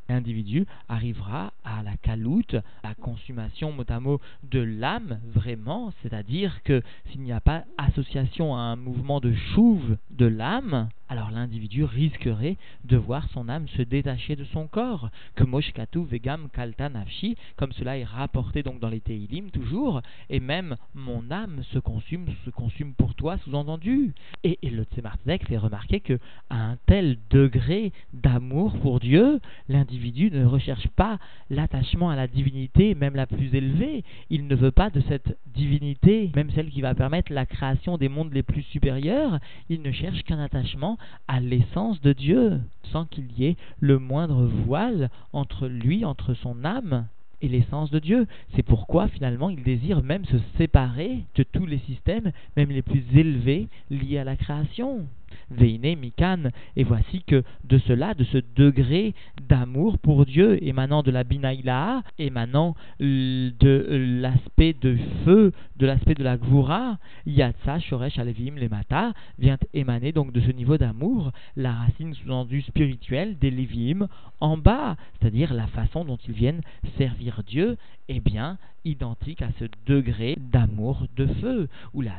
l'individu 0.07 0.65
arrivera 0.87 1.51
à 1.65 1.83
la 1.83 1.97
caloute, 1.97 2.55
la 2.85 2.95
consommation 2.95 3.73
mot 3.73 4.21
de 4.49 4.59
l'âme 4.61 5.19
vraiment, 5.25 5.91
c'est-à-dire 6.01 6.63
que 6.63 6.81
s'il 7.11 7.19
n'y 7.19 7.33
a 7.33 7.41
pas 7.41 7.65
association 7.77 8.55
à 8.55 8.59
un 8.59 8.77
mouvement 8.77 9.19
de 9.19 9.33
chouve 9.33 9.97
de 10.11 10.27
l'âme, 10.27 10.87
alors 11.09 11.31
l'individu 11.31 11.83
risquerait 11.83 12.57
de 12.85 12.95
voir 12.95 13.27
son 13.29 13.49
âme 13.49 13.67
se 13.69 13.81
détacher 13.81 14.35
de 14.35 14.45
son 14.45 14.67
corps, 14.67 15.09
que 15.35 15.43
Moshkatu 15.43 16.05
Vegam 16.05 16.49
Kalta 16.53 16.87
Nafshi, 16.87 17.35
comme 17.57 17.71
cela 17.73 17.97
est 17.97 18.03
rapporté 18.03 18.61
donc 18.61 18.79
dans 18.79 18.89
les 18.89 18.99
Teilim 18.99 19.49
toujours, 19.49 20.01
et 20.29 20.39
même 20.39 20.75
mon 20.93 21.31
âme 21.31 21.63
se 21.73 21.79
consume, 21.79 22.27
se 22.45 22.51
consume 22.51 22.93
pour 22.93 23.15
toi, 23.15 23.37
sous-entendu. 23.39 24.13
Et, 24.43 24.59
le 24.69 24.83
Tzemar 24.83 25.17
fait 25.25 25.57
remarquer 25.57 25.99
que 25.99 26.19
à 26.51 26.57
un 26.57 26.77
tel 26.85 27.17
degré 27.31 27.91
d'amour 28.13 28.77
pour 28.79 28.99
Dieu, 28.99 29.39
l'individu 29.67 30.29
ne 30.29 30.45
recherche 30.45 30.87
pas 30.89 31.17
l'attachement 31.49 32.11
à 32.11 32.15
la 32.15 32.27
divinité, 32.27 32.93
même 32.93 33.15
la 33.15 33.25
plus 33.25 33.55
élevée. 33.55 34.03
Il 34.29 34.45
ne 34.47 34.55
veut 34.55 34.71
pas 34.71 34.91
de 34.91 35.01
cette 35.01 35.37
divinité, 35.47 36.31
même 36.35 36.51
celle 36.51 36.69
qui 36.69 36.81
va 36.81 36.93
permettre 36.93 37.33
la 37.33 37.47
création 37.47 37.97
des 37.97 38.09
mondes 38.09 38.33
les 38.33 38.43
plus 38.43 38.61
supérieurs. 38.63 39.39
Il 39.69 39.81
ne 39.81 39.91
cherche 39.91 40.21
qu'un 40.23 40.39
attachement 40.39 40.98
à 41.27 41.39
l'essence 41.39 42.01
de 42.01 42.13
Dieu, 42.13 42.59
sans 42.91 43.05
qu'il 43.05 43.31
y 43.37 43.45
ait 43.45 43.57
le 43.79 43.99
moindre 43.99 44.45
voile 44.45 45.09
entre 45.33 45.67
lui, 45.67 46.05
entre 46.05 46.33
son 46.33 46.63
âme 46.65 47.07
et 47.41 47.47
l'essence 47.47 47.89
de 47.91 47.99
Dieu. 47.99 48.27
C'est 48.55 48.63
pourquoi 48.63 49.07
finalement 49.07 49.49
il 49.49 49.63
désire 49.63 50.03
même 50.03 50.25
se 50.25 50.37
séparer 50.57 51.23
de 51.35 51.43
tous 51.43 51.65
les 51.65 51.79
systèmes, 51.79 52.31
même 52.57 52.69
les 52.69 52.81
plus 52.81 53.03
élevés, 53.13 53.67
liés 53.89 54.17
à 54.17 54.23
la 54.23 54.35
création. 54.35 55.05
Veine 55.51 55.97
Mikan, 55.97 56.49
et 56.75 56.83
voici 56.83 57.23
que 57.23 57.43
de 57.63 57.77
cela, 57.79 58.13
de 58.13 58.23
ce 58.23 58.37
degré 58.55 59.13
d'amour 59.47 59.97
pour 59.97 60.25
Dieu 60.25 60.63
émanant 60.63 61.03
de 61.03 61.11
la 61.11 61.23
Binaïla, 61.23 62.03
émanant 62.17 62.75
de 62.99 64.19
l'aspect 64.21 64.73
de 64.73 64.97
feu, 65.25 65.51
de 65.77 65.85
l'aspect 65.85 66.15
de 66.15 66.23
la 66.23 66.37
Gvura, 66.37 66.97
Yatsa, 67.25 67.79
Shoresh, 67.79 68.19
Alevim, 68.19 68.55
Lemata, 68.55 69.13
vient 69.37 69.57
émaner 69.73 70.11
donc 70.11 70.31
de 70.31 70.41
ce 70.41 70.51
niveau 70.51 70.77
d'amour, 70.77 71.31
la 71.55 71.73
racine 71.73 72.13
sous-endue 72.13 72.61
spirituelle 72.61 73.37
des 73.37 73.51
Lévim 73.51 74.07
en 74.39 74.57
bas, 74.57 74.95
c'est-à-dire 75.19 75.53
la 75.53 75.67
façon 75.67 76.05
dont 76.05 76.17
ils 76.27 76.33
viennent 76.33 76.61
servir 76.97 77.43
Dieu, 77.45 77.77
est 78.07 78.19
bien 78.19 78.57
identique 78.85 79.41
à 79.41 79.49
ce 79.59 79.65
degré 79.85 80.37
d'amour 80.37 81.05
de 81.15 81.27
feu, 81.27 81.67
où 81.93 82.01
la 82.01 82.17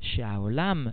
Sheaolam 0.00 0.92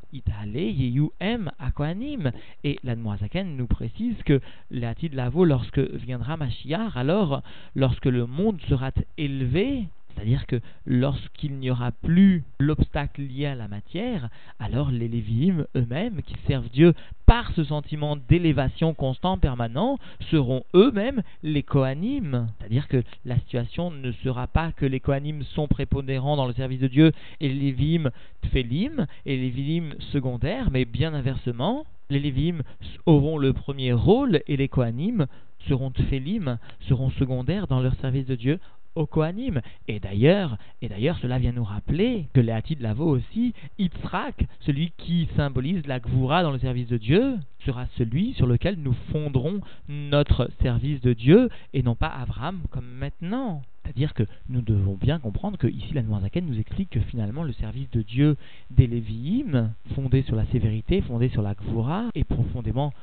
Yeyuem 1.46 1.52
Akoanim. 1.60 2.32
Et 2.64 2.80
la 2.84 2.96
Noazaken 2.96 3.56
nous 3.56 3.68
précise 3.68 4.16
que 4.26 4.42
la 4.72 4.96
tid 4.96 5.14
Lavo, 5.14 5.46
lorsque 5.46 5.80
viendra 5.80 6.38
Mashiach, 6.38 6.96
alors 6.96 7.42
lorsque 7.76 8.06
le 8.06 8.26
monde 8.26 8.60
sera 8.68 8.92
élevé, 9.18 9.88
c'est-à-dire 10.16 10.48
que 10.48 10.62
lorsqu'il 10.86 11.58
n'y 11.58 11.70
aura 11.70 11.92
plus 11.92 12.44
l'obstacle 12.60 13.22
lié 13.22 13.48
à 13.48 13.56
la 13.56 13.68
matière, 13.68 14.30
alors 14.60 14.92
les 14.92 15.08
Lévim 15.08 15.66
eux-mêmes, 15.76 16.22
qui 16.22 16.36
servent 16.48 16.70
Dieu 16.70 16.94
par 17.26 17.52
ce 17.54 17.64
sentiment 17.64 18.16
d'élévation 18.16 18.94
constant, 18.94 19.38
permanent, 19.38 19.98
seront 20.32 20.64
eux-mêmes 20.74 21.22
les 21.44 21.64
Kohanim. 21.64 22.48
C'est-à-dire 22.60 22.88
que 22.88 23.04
la 23.26 23.38
situation 23.40 23.92
ne 23.92 24.12
sera 24.24 24.48
pas 24.48 24.72
que 24.72 24.86
les 24.86 25.00
Kohanim 25.00 25.44
sont 25.44 25.68
prépondérants 25.68 26.38
dans 26.38 26.48
le 26.48 26.54
service 26.54 26.80
de 26.80 26.88
Dieu 26.88 27.12
et 27.42 27.50
les 27.50 27.72
Lévim 27.72 28.12
tfelim 28.44 29.08
et 29.26 29.38
les 29.38 29.52
Lévim 29.52 29.96
secondaires, 30.12 30.70
mais 30.72 30.86
bien 30.86 31.14
inversement, 31.14 31.86
les 32.10 32.20
Lévim 32.20 32.62
auront 33.06 33.38
le 33.38 33.54
premier 33.54 33.92
rôle 33.92 34.42
et 34.48 34.58
les 34.58 34.68
Kohanim 34.68 35.26
seront 35.68 35.92
tfelim, 35.92 36.60
seront 36.82 37.10
secondaires 37.12 37.68
dans 37.68 37.82
leur 37.82 37.96
service 37.96 38.28
de 38.28 38.36
Dieu 38.36 38.60
au 38.96 39.06
Kohanim. 39.06 39.62
Et 39.88 40.00
d'ailleurs, 40.00 40.58
et 40.82 40.90
d'ailleurs, 40.90 41.18
cela 41.22 41.38
vient 41.38 41.52
nous 41.52 41.64
rappeler 41.64 42.28
que 42.34 42.42
de 42.42 42.84
Lavo 42.84 43.06
aussi, 43.06 43.54
Yitzhak, 43.78 44.48
celui 44.62 44.92
qui 44.98 45.28
symbolise 45.36 45.86
la 45.88 46.00
Gvura 46.00 46.44
dans 46.44 46.52
le 46.52 46.60
service 46.60 46.88
de 46.88 46.98
Dieu, 46.98 47.38
sera 47.66 47.88
celui 47.98 48.34
sur 48.34 48.48
lequel 48.48 48.78
nous 48.78 48.94
fonderons 49.12 49.62
notre 49.90 50.50
service 50.62 51.02
de 51.02 51.14
Dieu 51.14 51.50
et 51.74 51.84
non 51.84 51.96
pas 51.96 52.08
Avram 52.08 52.62
comme 52.70 52.88
maintenant. 52.88 53.62
C'est-à-dire 53.84 54.14
que 54.14 54.24
nous 54.50 54.62
devons 54.62 54.96
bien 54.96 55.20
comprendre 55.20 55.58
que 55.58 55.68
ici 55.68 55.94
la 55.94 56.02
Noirzaken 56.02 56.46
nous 56.46 56.60
explique 56.60 56.90
que 56.90 57.00
finalement 57.02 57.44
le 57.44 57.54
service 57.54 57.90
de 57.92 58.02
Dieu 58.02 58.36
des 58.72 58.88
Lévi'im, 58.88 59.74
fondé 59.94 60.24
sur 60.24 60.36
la 60.36 60.46
sévérité, 60.48 61.02
fondé 61.02 61.30
sur 61.30 61.44
la 61.44 61.54
Gvura, 61.54 62.06
est 62.16 62.24
profondément 62.24 62.94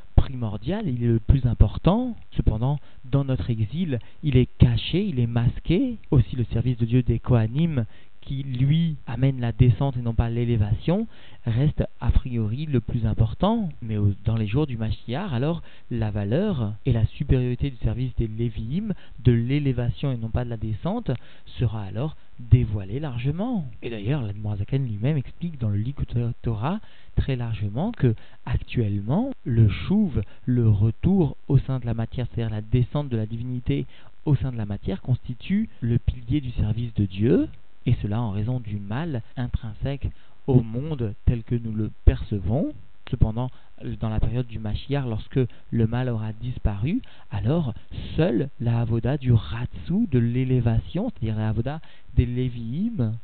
il 0.85 1.05
est 1.05 1.07
le 1.07 1.21
plus 1.21 1.47
important. 1.47 2.17
Cependant, 2.37 2.79
dans 3.05 3.25
notre 3.25 3.51
exil, 3.51 3.99
il 4.23 4.37
est 4.37 4.49
caché, 4.59 5.05
il 5.05 5.19
est 5.19 5.27
masqué. 5.27 5.97
Aussi 6.11 6.37
le 6.37 6.45
service 6.53 6.77
de 6.79 6.87
Dieu 6.87 7.03
des 7.03 7.19
Kohanim 7.19 7.85
qui 8.23 8.43
lui 8.43 8.97
amène 9.07 9.41
la 9.41 9.53
descente 9.53 9.97
et 9.97 10.03
non 10.03 10.15
pas 10.15 10.31
l'élévation, 10.31 11.07
reste 11.45 11.85
a 12.01 12.11
priori 12.11 12.67
le 12.67 12.81
plus 12.81 13.07
important. 13.07 13.69
Mais 13.83 13.97
dans 14.25 14.37
les 14.37 14.47
jours 14.47 14.67
du 14.67 14.77
Mashiach, 14.77 15.33
alors 15.33 15.63
la 15.91 16.11
valeur 16.11 16.73
et 16.87 16.93
la 16.93 17.07
supériorité 17.07 17.71
du 17.71 17.77
service 17.79 18.15
des 18.17 18.29
Lévi'im, 18.29 18.95
de 19.25 19.33
l'élévation 19.33 20.13
et 20.13 20.17
non 20.17 20.29
pas 20.29 20.45
de 20.45 20.51
la 20.51 20.57
descente, 20.57 21.11
sera 21.59 21.83
alors 21.83 22.17
dévoilée 22.39 23.01
largement. 23.01 23.67
Et 23.83 23.91
d'ailleurs, 23.91 24.23
l'Admorazaken 24.23 24.85
lui-même 24.85 25.17
explique 25.17 25.59
dans 25.61 25.69
le 25.69 25.77
Likut 25.77 26.07
Torah 26.43 26.81
très 27.17 27.37
largement 27.37 27.93
que 27.93 28.15
actuellement, 28.47 29.33
le 29.45 29.69
chouve, 29.69 30.23
le 30.47 30.69
retour 30.69 31.37
au 31.49 31.59
sein 31.59 31.79
de 31.79 31.87
la 31.87 31.95
matière, 31.95 32.27
c'est-à-dire 32.33 32.55
la 32.55 32.63
descente 32.63 33.09
de 33.09 33.17
la 33.17 33.27
divinité 33.27 33.87
au 34.25 34.35
sein 34.37 34.53
de 34.53 34.57
la 34.57 34.67
matière, 34.67 35.03
constitue 35.03 35.69
le 35.81 35.99
pilier 35.99 36.41
du 36.41 36.53
service 36.53 36.95
de 36.95 37.07
Dieu, 37.07 37.49
et 37.87 37.95
cela 38.03 38.21
en 38.21 38.31
raison 38.31 38.61
du 38.61 38.77
mal 38.77 39.23
intrinsèque 39.37 40.11
au 40.47 40.63
monde 40.63 41.15
tel 41.27 41.43
que 41.43 41.55
nous 41.55 41.73
le 41.73 41.91
percevons. 42.05 42.73
Cependant, 43.11 43.51
dans 44.01 44.09
la 44.09 44.21
période 44.21 44.47
du 44.47 44.59
Mashiach, 44.59 45.05
lorsque 45.07 45.41
le 45.71 45.87
mal 45.87 46.09
aura 46.09 46.33
disparu, 46.33 47.03
alors 47.31 47.75
seule 48.17 48.49
la 48.61 48.81
avoda 48.81 49.19
du 49.19 49.33
Ratsu, 49.33 50.07
de 50.11 50.19
l'élévation, 50.19 51.11
c'est-à-dire 51.11 51.37
la 51.37 51.49
avoda 51.49 51.81
des 52.15 52.27
Lévi'im, 52.27 53.15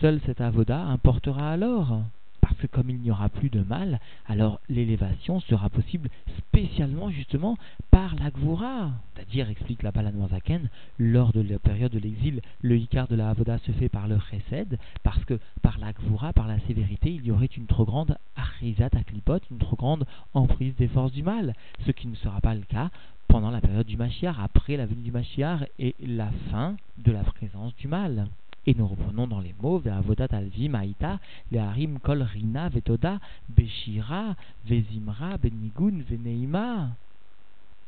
seule 0.00 0.20
cette 0.24 0.40
avoda 0.40 0.80
importera 0.84 1.50
alors 1.50 2.00
parce 2.44 2.56
que 2.58 2.66
comme 2.66 2.90
il 2.90 2.98
n'y 2.98 3.10
aura 3.10 3.30
plus 3.30 3.48
de 3.48 3.62
mal, 3.62 4.00
alors 4.26 4.60
l'élévation 4.68 5.40
sera 5.40 5.70
possible 5.70 6.10
spécialement 6.36 7.08
justement 7.08 7.56
par 7.90 8.14
la 8.16 8.30
Gvura. 8.30 8.90
C'est-à-dire, 9.14 9.48
explique 9.48 9.82
la 9.82 9.92
Zaken, 10.28 10.68
lors 10.98 11.32
de 11.32 11.40
la 11.40 11.58
période 11.58 11.92
de 11.92 11.98
l'exil, 11.98 12.42
le 12.60 12.76
Icar 12.76 13.08
de 13.08 13.16
la 13.16 13.30
Avoda 13.30 13.56
se 13.60 13.72
fait 13.72 13.88
par 13.88 14.08
le 14.08 14.18
Chesed, 14.30 14.78
parce 15.02 15.24
que 15.24 15.38
par 15.62 15.78
la 15.78 15.94
Gvura, 15.94 16.34
par 16.34 16.46
la 16.46 16.60
sévérité, 16.66 17.14
il 17.14 17.24
y 17.24 17.30
aurait 17.30 17.46
une 17.46 17.66
trop 17.66 17.86
grande 17.86 18.18
Arizat 18.36 18.90
Aklipot, 18.92 19.38
une 19.50 19.58
trop 19.58 19.76
grande 19.76 20.04
emprise 20.34 20.76
des 20.76 20.88
forces 20.88 21.12
du 21.12 21.22
mal, 21.22 21.54
ce 21.86 21.92
qui 21.92 22.08
ne 22.08 22.14
sera 22.16 22.42
pas 22.42 22.54
le 22.54 22.62
cas 22.68 22.90
pendant 23.26 23.50
la 23.50 23.62
période 23.62 23.86
du 23.86 23.96
Mashiach, 23.96 24.36
après 24.38 24.76
la 24.76 24.84
venue 24.84 25.02
du 25.02 25.12
Mashiach 25.12 25.60
et 25.78 25.94
la 26.00 26.30
fin 26.50 26.76
de 26.98 27.10
la 27.10 27.22
présence 27.24 27.74
du 27.76 27.88
mal. 27.88 28.28
Et 28.66 28.74
nous 28.74 28.86
reprenons 28.86 29.26
dans 29.26 29.40
les 29.40 29.54
mots 29.60 29.78
Ve'avodat 29.78 30.28
alvi 30.32 30.68
ma'ita, 30.68 31.18
le'arim 31.52 31.98
kol 31.98 32.22
rina 32.22 32.68
vetoda, 32.68 33.20
beshira, 33.48 34.36
vezimra, 34.66 35.36
benigun, 35.38 36.02
veneima. 36.08 36.96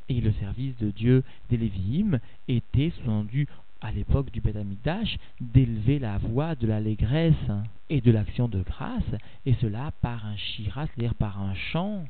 Et 0.08 0.20
le 0.20 0.32
service 0.32 0.76
de 0.78 0.90
Dieu 0.90 1.24
des 1.50 1.56
Lévi'im 1.56 2.18
était 2.46 2.92
sous 3.04 3.26
à 3.80 3.92
l'époque 3.92 4.30
du 4.30 4.40
Beth 4.40 4.56
d'élever 5.40 5.98
la 5.98 6.18
voix 6.18 6.54
de 6.54 6.66
l'allégresse 6.66 7.34
et 7.90 8.00
de 8.00 8.10
l'action 8.10 8.48
de 8.48 8.62
grâce, 8.62 9.02
et 9.44 9.54
cela 9.60 9.92
par 10.02 10.26
un 10.26 10.36
shira, 10.36 10.86
c'est-à-dire 10.86 11.14
par 11.14 11.40
un 11.40 11.54
chant. 11.54 12.04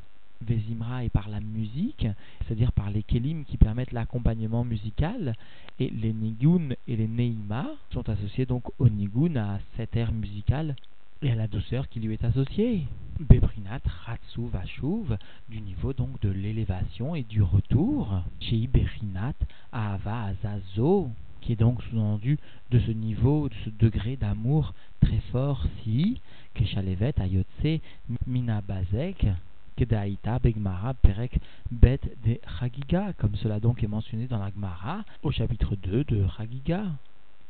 Vezimra 0.46 1.02
et 1.02 1.08
par 1.08 1.30
la 1.30 1.40
musique, 1.40 2.06
c'est-à-dire 2.44 2.70
par 2.72 2.90
les 2.90 3.02
kelim 3.02 3.46
qui 3.46 3.56
permettent 3.56 3.92
l'accompagnement 3.92 4.64
musical, 4.64 5.34
et 5.80 5.88
les 5.88 6.12
nigun 6.12 6.74
et 6.86 6.96
les 6.96 7.08
neima 7.08 7.66
sont 7.96 8.10
associés 8.10 8.44
donc 8.44 8.64
au 8.78 8.90
nigun, 8.90 9.36
à 9.36 9.58
cet 9.78 9.96
air 9.96 10.12
musical 10.12 10.76
et 11.22 11.30
à 11.30 11.34
la 11.34 11.46
douceur 11.46 11.88
qui 11.88 11.98
lui 11.98 12.12
est 12.12 12.24
associée. 12.24 12.82
Beprinat, 13.20 13.80
Ratsu, 14.04 14.48
Vashuv, 14.52 15.16
du 15.48 15.62
niveau 15.62 15.94
donc 15.94 16.20
de 16.20 16.28
l'élévation 16.28 17.14
et 17.14 17.22
du 17.22 17.40
retour. 17.40 18.22
Chez 18.38 18.66
Berinat, 18.66 19.32
Ahava, 19.72 20.24
Azazo, 20.24 21.08
qui 21.40 21.52
est 21.52 21.56
donc 21.56 21.82
sous-entendu 21.84 22.38
de 22.70 22.78
ce 22.80 22.90
niveau, 22.90 23.48
de 23.48 23.54
ce 23.64 23.70
degré 23.70 24.16
d'amour 24.16 24.74
très 25.00 25.20
fort, 25.32 25.64
si, 25.82 26.20
Keshalevet, 26.52 27.14
Ayotse, 27.18 27.80
Mina 28.26 28.60
Bazek, 28.60 29.26
Kedaïta, 29.76 30.38
Begmara, 30.38 30.92
Perek, 30.92 31.40
Bet 31.70 32.00
de 32.26 32.38
Chagiga, 32.60 33.14
comme 33.14 33.36
cela 33.36 33.58
donc 33.58 33.82
est 33.82 33.88
mentionné 33.88 34.26
dans 34.26 34.38
la 34.38 34.50
Gemara 34.50 35.02
au 35.22 35.30
chapitre 35.30 35.76
2 35.76 36.04
de 36.04 36.26
Chagiga. 36.36 36.84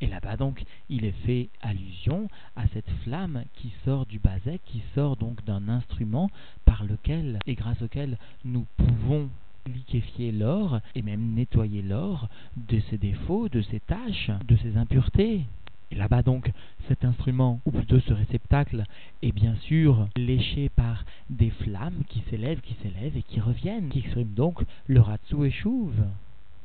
Et 0.01 0.07
là-bas 0.07 0.37
donc, 0.37 0.63
il 0.91 1.05
est 1.05 1.25
fait 1.25 1.49
allusion 1.63 2.29
à 2.55 2.67
cette 2.69 2.91
flamme 3.03 3.45
qui 3.55 3.73
sort 3.85 4.07
du 4.07 4.19
basek, 4.19 4.61
qui 4.67 4.83
sort 4.95 5.17
donc 5.17 5.45
d'un 5.45 5.69
instrument 5.69 6.31
par 6.65 6.85
lequel 6.85 7.39
et 7.47 7.55
grâce 7.55 7.81
auquel 7.81 8.19
nous 8.45 8.67
pouvons 8.77 9.31
liquéfier 9.67 10.33
l'or 10.33 10.81
et 10.95 11.03
même 11.03 11.35
nettoyer 11.35 11.83
l'or 11.83 12.29
de 12.57 12.81
ses 12.91 12.99
défauts, 12.99 13.49
de 13.49 13.63
ses 13.63 13.81
taches, 13.81 14.31
de 14.47 14.57
ses 14.57 14.77
impuretés. 14.77 15.45
Et 15.91 15.95
là-bas 15.95 16.23
donc, 16.23 16.51
cet 16.89 17.05
instrument, 17.05 17.61
ou 17.65 17.71
plutôt 17.71 18.01
ce 18.01 18.13
réceptacle, 18.13 18.85
est 19.23 19.33
bien 19.33 19.55
sûr 19.63 20.09
léché 20.17 20.69
par 20.69 21.05
des 21.31 21.51
flammes 21.51 22.03
qui 22.09 22.23
s'élèvent, 22.29 22.61
qui 22.61 22.77
s'élèvent 22.83 23.17
et 23.17 23.23
qui 23.23 23.41
reviennent, 23.41 23.89
qui 23.89 24.01
expriment 24.01 24.35
donc 24.35 24.63
le 24.87 25.01
Ratsu 25.01 25.47
et 25.47 25.51
Chouve. 25.51 26.05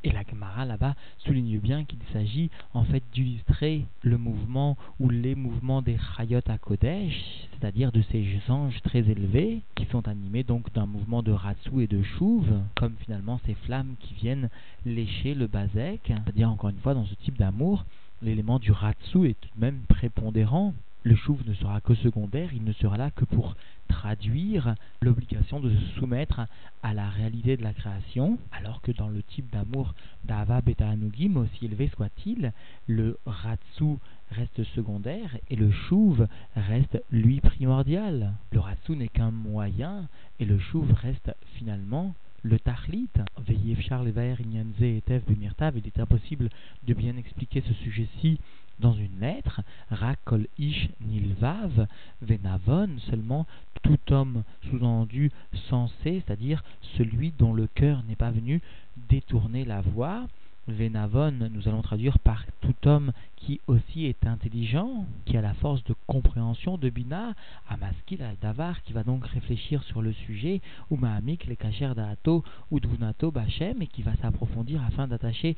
Et 0.04 0.10
la 0.10 0.22
Gemara 0.28 0.64
là-bas 0.64 0.94
souligne 1.18 1.58
bien 1.58 1.84
qu'il 1.84 2.00
s'agit 2.12 2.50
en 2.74 2.84
fait 2.84 3.02
d'illustrer 3.12 3.86
le 4.02 4.18
mouvement 4.18 4.76
ou 4.98 5.08
les 5.08 5.34
mouvements 5.36 5.80
des 5.80 5.96
Chayot 6.16 6.40
à 6.46 6.58
Kodesh, 6.58 7.48
c'est-à-dire 7.52 7.92
de 7.92 8.02
ces 8.10 8.26
anges 8.48 8.80
très 8.82 9.08
élevés 9.08 9.60
qui 9.76 9.86
sont 9.86 10.08
animés 10.08 10.42
donc 10.42 10.72
d'un 10.72 10.86
mouvement 10.86 11.22
de 11.22 11.30
Ratsu 11.30 11.82
et 11.82 11.86
de 11.86 12.02
Chouve, 12.02 12.52
comme 12.74 12.94
finalement 13.04 13.40
ces 13.46 13.54
flammes 13.54 13.94
qui 14.00 14.14
viennent 14.14 14.50
lécher 14.84 15.34
le 15.34 15.46
Bazek, 15.46 16.00
c'est-à-dire 16.06 16.50
encore 16.50 16.70
une 16.70 16.80
fois 16.80 16.94
dans 16.94 17.06
ce 17.06 17.14
type 17.14 17.38
d'amour, 17.38 17.84
l'élément 18.22 18.58
du 18.58 18.72
Ratsu 18.72 19.28
est 19.28 19.40
tout 19.40 19.50
de 19.54 19.60
même 19.60 19.80
prépondérant 19.88 20.74
le 21.04 21.16
chouv 21.16 21.40
ne 21.46 21.54
sera 21.54 21.80
que 21.80 21.94
secondaire, 21.94 22.50
il 22.52 22.64
ne 22.64 22.72
sera 22.72 22.96
là 22.96 23.10
que 23.10 23.24
pour 23.24 23.56
traduire 23.88 24.74
l'obligation 25.00 25.60
de 25.60 25.70
se 25.70 25.98
soumettre 25.98 26.42
à 26.82 26.94
la 26.94 27.08
réalité 27.08 27.56
de 27.56 27.62
la 27.62 27.72
création, 27.72 28.38
alors 28.52 28.80
que 28.82 28.92
dans 28.92 29.08
le 29.08 29.22
type 29.22 29.50
d'amour 29.52 29.94
d'Ava 30.24 30.60
Beta 30.60 30.88
Anugim, 30.88 31.36
aussi 31.36 31.66
élevé 31.66 31.90
soit-il, 31.94 32.52
le 32.86 33.18
Ratsu 33.26 33.98
reste 34.30 34.64
secondaire 34.74 35.36
et 35.50 35.56
le 35.56 35.70
chouv 35.70 36.26
reste 36.56 37.02
lui 37.10 37.40
primordial. 37.40 38.32
Le 38.52 38.60
Ratsu 38.60 38.92
n'est 38.92 39.08
qu'un 39.08 39.30
moyen 39.30 40.08
et 40.40 40.44
le 40.44 40.58
chouv 40.58 40.92
reste 40.92 41.32
finalement 41.56 42.14
le 42.44 42.58
Tachlit, 42.58 43.08
il 43.48 43.76
est 45.86 46.00
impossible 46.00 46.48
de 46.84 46.94
bien 46.94 47.16
expliquer 47.16 47.62
ce 47.66 47.72
sujet-ci 47.74 48.40
dans 48.80 48.92
une 48.92 49.20
lettre, 49.20 49.60
Rakol 49.90 50.46
Ish 50.58 50.88
Nilvav 51.00 51.86
Venavon, 52.20 52.98
seulement 53.10 53.46
tout 53.82 53.98
homme 54.10 54.42
sous-entendu 54.70 55.30
sensé, 55.68 56.22
c'est-à-dire 56.24 56.62
celui 56.96 57.32
dont 57.32 57.52
le 57.52 57.66
cœur 57.66 58.02
n'est 58.08 58.16
pas 58.16 58.30
venu 58.30 58.60
détourner 59.08 59.64
la 59.64 59.80
voie, 59.80 60.26
Venavon, 60.68 61.32
nous 61.50 61.66
allons 61.68 61.82
traduire 61.82 62.20
par 62.20 62.44
tout 62.60 62.86
homme 62.86 63.12
qui 63.34 63.60
aussi 63.66 64.06
est 64.06 64.24
intelligent, 64.26 65.06
qui 65.24 65.36
a 65.36 65.40
la 65.40 65.54
force 65.54 65.82
de 65.84 65.94
compréhension 66.06 66.78
de 66.78 66.88
Bina, 66.88 67.34
Amaskil 67.68 68.22
al-Davar, 68.22 68.80
qui 68.82 68.92
va 68.92 69.02
donc 69.02 69.26
réfléchir 69.26 69.82
sur 69.82 70.02
le 70.02 70.12
sujet, 70.12 70.60
ou 70.90 70.96
Mahamik, 70.96 71.46
les 71.46 71.56
Kacher 71.56 71.94
d'Ato, 71.96 72.44
ou 72.70 72.78
Dvunato 72.78 73.32
Bachem, 73.32 73.82
et 73.82 73.88
qui 73.88 74.02
va 74.02 74.14
s'approfondir 74.16 74.80
afin 74.84 75.08
d'attacher 75.08 75.56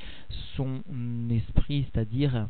son 0.56 0.80
esprit, 1.30 1.86
c'est-à-dire 1.92 2.48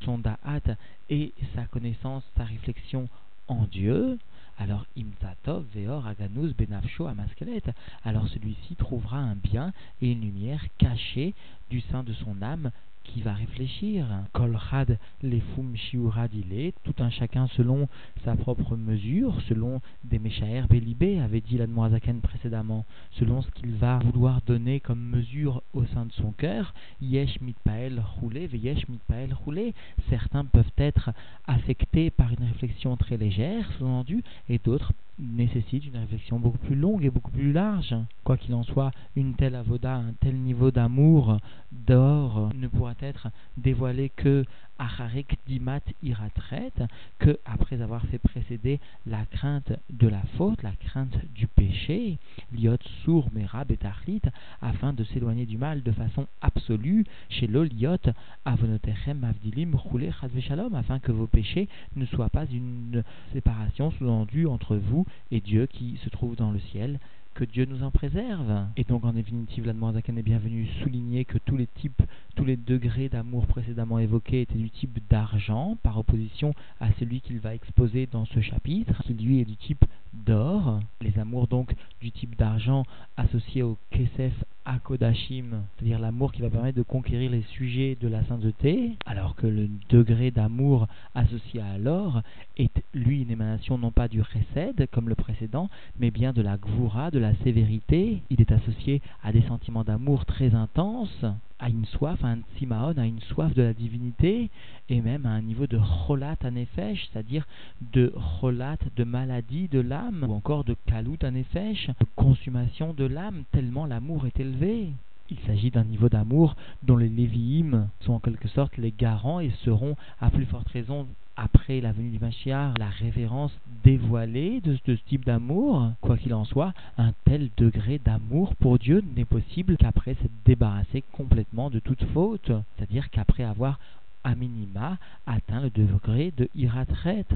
son 0.00 0.18
Da'at 0.18 0.76
et 1.10 1.32
sa 1.54 1.64
connaissance, 1.64 2.24
sa 2.36 2.44
réflexion 2.44 3.08
en 3.48 3.64
Dieu, 3.64 4.18
alors 4.58 4.86
Imtatov 4.96 5.64
Veor 5.74 6.06
Aganus 6.06 6.54
Benafsho 6.56 7.06
Amaskelet. 7.06 7.62
Alors 8.04 8.26
celui-ci 8.28 8.74
trouvera 8.76 9.18
un 9.18 9.34
bien 9.34 9.72
et 10.00 10.12
une 10.12 10.22
lumière 10.22 10.64
cachée 10.78 11.34
du 11.70 11.80
sein 11.82 12.02
de 12.02 12.12
son 12.14 12.40
âme 12.42 12.70
qui 13.06 13.22
va 13.22 13.32
réfléchir. 13.32 14.06
Kolchad 14.32 14.98
lefum 15.22 15.74
shiuradile, 15.74 16.72
tout 16.84 16.94
un 16.98 17.10
chacun 17.10 17.46
selon 17.48 17.88
sa 18.24 18.36
propre 18.36 18.76
mesure, 18.76 19.40
selon 19.48 19.80
des 20.04 20.18
Meshaer 20.18 20.66
Belibé, 20.68 21.20
avait 21.20 21.40
dit 21.40 21.58
l'Admoazaken 21.58 22.20
précédemment, 22.20 22.84
selon 23.12 23.42
ce 23.42 23.50
qu'il 23.52 23.72
va 23.74 23.98
vouloir 23.98 24.40
donner 24.46 24.80
comme 24.80 25.00
mesure 25.00 25.62
au 25.72 25.84
sein 25.86 26.06
de 26.06 26.12
son 26.12 26.32
cœur. 26.32 26.74
Yesh 27.00 27.40
mitpael 27.40 28.02
roulé, 28.20 28.46
veyesh 28.46 28.88
mitpael 28.88 29.34
roulé. 29.34 29.74
Certains 30.10 30.44
peuvent 30.44 30.64
être 30.78 31.10
affectés 31.46 32.10
par 32.10 32.32
une 32.32 32.46
réflexion 32.46 32.96
très 32.96 33.16
légère, 33.16 33.70
sous-entendu, 33.78 34.22
et 34.48 34.58
d'autres 34.58 34.92
nécessitent 35.18 35.86
une 35.86 35.96
réflexion 35.96 36.38
beaucoup 36.38 36.58
plus 36.58 36.74
longue 36.74 37.04
et 37.04 37.10
beaucoup 37.10 37.30
plus 37.30 37.52
large. 37.52 37.94
Quoi 38.24 38.36
qu'il 38.36 38.54
en 38.54 38.62
soit, 38.62 38.90
une 39.14 39.34
telle 39.34 39.54
avoda, 39.54 39.94
un 39.94 40.12
tel 40.20 40.36
niveau 40.36 40.70
d'amour, 40.70 41.38
d'or, 41.72 42.50
ne 42.54 42.68
pourra 42.68 42.94
être 43.00 43.28
dévoilé 43.56 44.10
que 44.10 44.44
Acharek 44.78 45.38
Dimat 45.46 45.80
Iratret, 46.02 46.72
que 47.18 47.38
après 47.44 47.80
avoir 47.80 48.04
fait 48.06 48.18
précéder 48.18 48.80
la 49.06 49.24
crainte 49.26 49.72
de 49.90 50.08
la 50.08 50.22
faute, 50.36 50.62
la 50.62 50.72
crainte 50.72 51.16
du 51.34 51.46
péché, 51.46 52.18
Liot 52.52 52.76
Sour 53.04 53.28
Mera 53.32 53.64
Betachlit, 53.64 54.22
afin 54.62 54.92
de 54.92 55.04
s'éloigner 55.04 55.46
du 55.46 55.58
mal 55.58 55.82
de 55.82 55.92
façon 55.92 56.26
absolue, 56.40 57.04
chez 57.28 57.46
l'Oliot 57.46 57.96
Avonotechem 58.44 59.24
Avdilim 59.24 59.74
Roulé 59.74 60.10
Shalom, 60.40 60.74
afin 60.74 60.98
que 60.98 61.12
vos 61.12 61.26
péchés 61.26 61.68
ne 61.94 62.06
soient 62.06 62.30
pas 62.30 62.46
une 62.46 63.02
séparation 63.32 63.90
sous-endue 63.92 64.46
entre 64.46 64.76
vous 64.76 65.06
et 65.30 65.40
Dieu 65.40 65.66
qui 65.66 65.98
se 66.04 66.08
trouve 66.08 66.36
dans 66.36 66.50
le 66.50 66.60
ciel 66.60 66.98
que 67.36 67.44
Dieu 67.44 67.66
nous 67.66 67.82
en 67.82 67.90
préserve. 67.90 68.64
Et 68.78 68.84
donc 68.84 69.04
en 69.04 69.12
définitive, 69.12 69.66
la 69.66 69.92
Zaken 69.92 70.16
est 70.16 70.22
bienvenue 70.22 70.66
souligner 70.82 71.26
que 71.26 71.36
tous 71.36 71.58
les 71.58 71.66
types, 71.66 72.02
tous 72.34 72.46
les 72.46 72.56
degrés 72.56 73.10
d'amour 73.10 73.46
précédemment 73.46 73.98
évoqués 73.98 74.40
étaient 74.40 74.54
du 74.54 74.70
type 74.70 74.98
d'argent, 75.10 75.76
par 75.82 75.98
opposition 75.98 76.54
à 76.80 76.90
celui 76.98 77.20
qu'il 77.20 77.38
va 77.38 77.54
exposer 77.54 78.08
dans 78.10 78.24
ce 78.24 78.40
chapitre, 78.40 79.02
qui 79.02 79.12
lui 79.12 79.40
est 79.40 79.44
du 79.44 79.56
type 79.56 79.84
d'or. 80.14 80.80
Les 81.02 81.18
amours 81.18 81.46
donc 81.46 81.74
du 82.00 82.10
type 82.10 82.36
d'argent 82.36 82.84
associés 83.18 83.62
au 83.62 83.76
Kesef 83.90 84.32
Akodashim, 84.66 85.62
c'est-à-dire 85.76 85.98
l'amour 85.98 86.32
qui 86.32 86.42
va 86.42 86.50
permettre 86.50 86.76
de 86.76 86.82
conquérir 86.82 87.30
les 87.30 87.42
sujets 87.42 87.96
de 88.00 88.08
la 88.08 88.24
sainteté, 88.24 88.96
alors 89.06 89.36
que 89.36 89.46
le 89.46 89.68
degré 89.88 90.30
d'amour 90.30 90.88
associé 91.14 91.60
à 91.60 91.78
l'or 91.78 92.22
est 92.56 92.82
lui 92.92 93.22
une 93.22 93.30
émanation 93.30 93.78
non 93.78 93.92
pas 93.92 94.08
du 94.08 94.22
Chesed 94.22 94.88
comme 94.90 95.08
le 95.08 95.14
précédent, 95.14 95.70
mais 95.98 96.10
bien 96.10 96.32
de 96.32 96.42
la 96.42 96.56
Gvura, 96.56 97.10
de 97.10 97.18
la 97.18 97.34
sévérité. 97.44 98.22
Il 98.30 98.40
est 98.40 98.52
associé 98.52 99.00
à 99.22 99.32
des 99.32 99.42
sentiments 99.42 99.84
d'amour 99.84 100.24
très 100.24 100.54
intenses, 100.54 101.24
à 101.58 101.68
une 101.68 101.86
soif, 101.86 102.22
un 102.22 102.38
tsimaon, 102.56 102.98
à 102.98 103.06
une 103.06 103.20
soif 103.20 103.54
de 103.54 103.62
la 103.62 103.72
divinité, 103.72 104.50
et 104.88 105.00
même 105.00 105.26
à 105.26 105.30
un 105.30 105.42
niveau 105.42 105.66
de 105.66 105.78
cholat 105.78 106.36
anefesh, 106.42 107.08
c'est-à-dire 107.08 107.46
de 107.92 108.12
cholat, 108.40 108.78
de 108.96 109.04
maladie 109.04 109.68
de 109.68 109.80
l'âme, 109.80 110.26
ou 110.28 110.32
encore 110.32 110.64
de 110.64 110.76
kalut 110.86 111.18
anefesh, 111.22 111.88
de 111.88 112.06
consommation 112.14 112.92
de 112.92 113.04
l'âme, 113.04 113.44
tellement 113.52 113.86
l'amour 113.86 114.26
est 114.26 114.38
élevé. 114.38 114.90
Il 115.28 115.38
s'agit 115.40 115.70
d'un 115.70 115.84
niveau 115.84 116.08
d'amour 116.08 116.54
dont 116.84 116.96
les 116.96 117.08
Lévi'im 117.08 117.88
sont 118.00 118.12
en 118.12 118.20
quelque 118.20 118.48
sorte 118.48 118.76
les 118.76 118.92
garants 118.92 119.40
et 119.40 119.50
seront 119.64 119.96
à 120.20 120.30
plus 120.30 120.46
forte 120.46 120.68
raison 120.68 121.06
après 121.36 121.80
la 121.80 121.92
venue 121.92 122.10
du 122.10 122.18
Mashiach, 122.18 122.78
la 122.78 122.88
révérence 122.88 123.52
dévoilée 123.84 124.60
de, 124.60 124.76
ce 124.86 124.92
type 124.92 125.24
d'amour, 125.24 125.92
quoi 126.00 126.16
qu'il 126.16 126.34
en 126.34 126.44
soit, 126.44 126.72
un 126.96 127.12
tel 127.24 127.50
degré 127.56 127.98
d'amour 127.98 128.54
pour 128.56 128.78
Dieu 128.78 129.04
n'est 129.14 129.26
possible 129.26 129.76
qu'après 129.76 130.14
s'être 130.14 130.44
débarrassé 130.44 131.04
complètement 131.12 131.70
de 131.70 131.78
toute 131.78 132.04
faute, 132.12 132.50
c'est-à-dire 132.76 133.10
qu'après 133.10 133.44
avoir 133.44 133.78
à 134.24 134.34
minima 134.34 134.98
atteint 135.26 135.60
le 135.60 135.70
degré 135.70 136.32
de 136.36 136.48
iratret. 136.54 137.26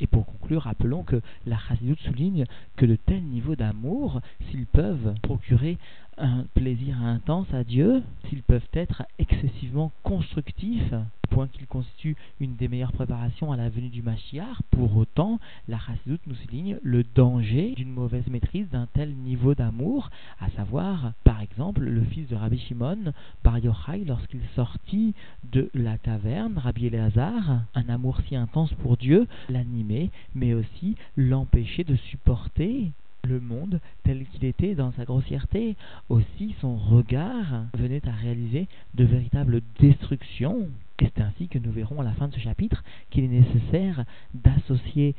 Et 0.00 0.06
pour 0.06 0.26
conclure, 0.26 0.62
rappelons 0.62 1.02
que 1.02 1.20
la 1.46 1.58
Chassidut 1.58 1.96
souligne 2.04 2.46
que 2.76 2.86
de 2.86 2.96
tels 2.96 3.22
niveaux 3.22 3.56
d'amour, 3.56 4.20
s'ils 4.48 4.66
peuvent 4.66 5.14
procurer 5.22 5.78
un 6.18 6.44
plaisir 6.54 7.02
intense 7.02 7.52
à 7.52 7.64
Dieu, 7.64 8.02
s'ils 8.28 8.42
peuvent 8.42 8.68
être 8.72 9.02
excessivement 9.18 9.92
constructifs, 10.02 10.94
point 11.30 11.48
qu'ils 11.48 11.66
constituent 11.66 12.16
une 12.40 12.54
des 12.54 12.68
meilleures 12.68 12.92
préparations 12.92 13.50
à 13.50 13.56
la 13.56 13.68
venue 13.68 13.88
du 13.88 14.02
Mashiach, 14.02 14.56
pour 14.70 14.96
autant, 14.96 15.40
la 15.68 15.78
Chassidut 15.78 16.20
nous 16.26 16.34
souligne 16.36 16.78
le 16.82 17.02
danger 17.02 17.74
d'une 17.76 17.90
mauvaise 17.92 18.26
maîtrise 18.28 18.68
d'un 18.70 18.86
tel 18.94 19.12
niveau 19.14 19.54
d'amour, 19.54 20.10
à 20.40 20.48
savoir, 20.50 21.12
par 21.24 21.40
exemple, 21.40 21.80
le 21.80 22.02
fils 22.04 22.28
de 22.28 22.36
Rabbi 22.36 22.58
Shimon, 22.58 23.12
Bar 23.42 23.58
Yochai, 23.58 24.04
lorsqu'il 24.06 24.42
sortit 24.54 25.14
de 25.52 25.70
la 25.74 25.98
caverne, 25.98 26.58
Rabbi 26.58 26.86
Eleazar, 26.86 27.62
un 27.74 27.88
amour 27.88 28.20
si 28.28 28.36
intense 28.36 28.72
pour 28.74 28.96
Dieu, 28.96 29.26
l'animait, 29.48 30.10
mais 30.34 30.54
aussi 30.54 30.94
l'empêchait 31.16 31.84
de 31.84 31.96
supporter 31.96 32.92
le 33.26 33.40
monde 33.40 33.80
tel 34.02 34.24
qu'il 34.26 34.44
était 34.44 34.74
dans 34.74 34.92
sa 34.92 35.04
grossièreté. 35.04 35.76
Aussi, 36.08 36.54
son 36.60 36.76
regard 36.76 37.64
venait 37.76 38.06
à 38.08 38.12
réaliser 38.12 38.68
de 38.94 39.04
véritables 39.04 39.62
destructions. 39.80 40.68
Et 41.00 41.10
c'est 41.14 41.22
ainsi 41.22 41.48
que 41.48 41.58
nous 41.58 41.72
verrons 41.72 42.00
à 42.00 42.04
la 42.04 42.12
fin 42.12 42.28
de 42.28 42.34
ce 42.34 42.40
chapitre 42.40 42.84
qu'il 43.10 43.24
est 43.24 43.28
nécessaire 43.28 44.04
d'associer 44.32 45.16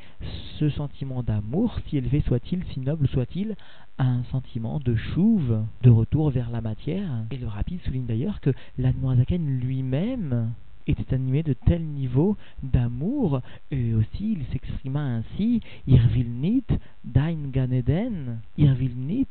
ce 0.58 0.70
sentiment 0.70 1.22
d'amour, 1.22 1.78
si 1.86 1.98
élevé 1.98 2.22
soit-il, 2.26 2.64
si 2.72 2.80
noble 2.80 3.08
soit-il, 3.08 3.56
à 3.98 4.04
un 4.04 4.24
sentiment 4.24 4.80
de 4.80 4.94
chouve, 4.94 5.64
de 5.82 5.90
retour 5.90 6.30
vers 6.30 6.50
la 6.50 6.62
matière. 6.62 7.10
Et 7.30 7.36
le 7.36 7.46
rapide 7.46 7.80
souligne 7.84 8.06
d'ailleurs 8.06 8.40
que 8.40 8.50
l'Admoisaken 8.78 9.60
lui-même 9.60 10.50
était 10.86 11.14
animé 11.14 11.42
de 11.42 11.52
tel 11.52 11.82
niveau 11.82 12.36
d'amour, 12.62 13.40
et 13.70 13.94
aussi 13.94 14.36
il 14.38 14.44
s'exprima 14.52 15.00
ainsi, 15.00 15.60
Irvilnit, 15.86 16.64
Dain 17.04 17.50
Ganeden, 17.50 18.40
Irvilnit, 18.56 19.28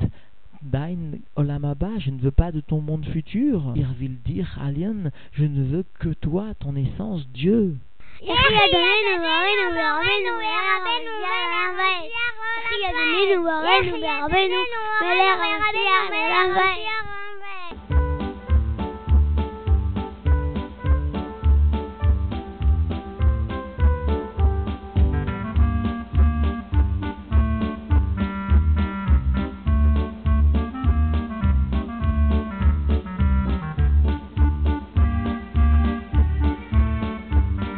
dein 0.62 1.20
olamaba, 1.36 1.90
je 2.00 2.12
ne 2.12 2.20
veux 2.20 2.32
pas 2.32 2.52
de 2.52 2.60
ton 2.60 2.82
monde 2.82 3.06
futur. 3.06 3.74
Il 3.76 3.86
vil 4.00 4.18
dire 4.26 4.58
alien, 4.62 5.12
je 5.34 5.46
ne 5.46 5.64
veux 5.64 5.86
que 6.00 6.10
toi, 6.10 6.54
ton 6.60 6.76
essence, 6.76 7.28
Dieu. 7.30 7.78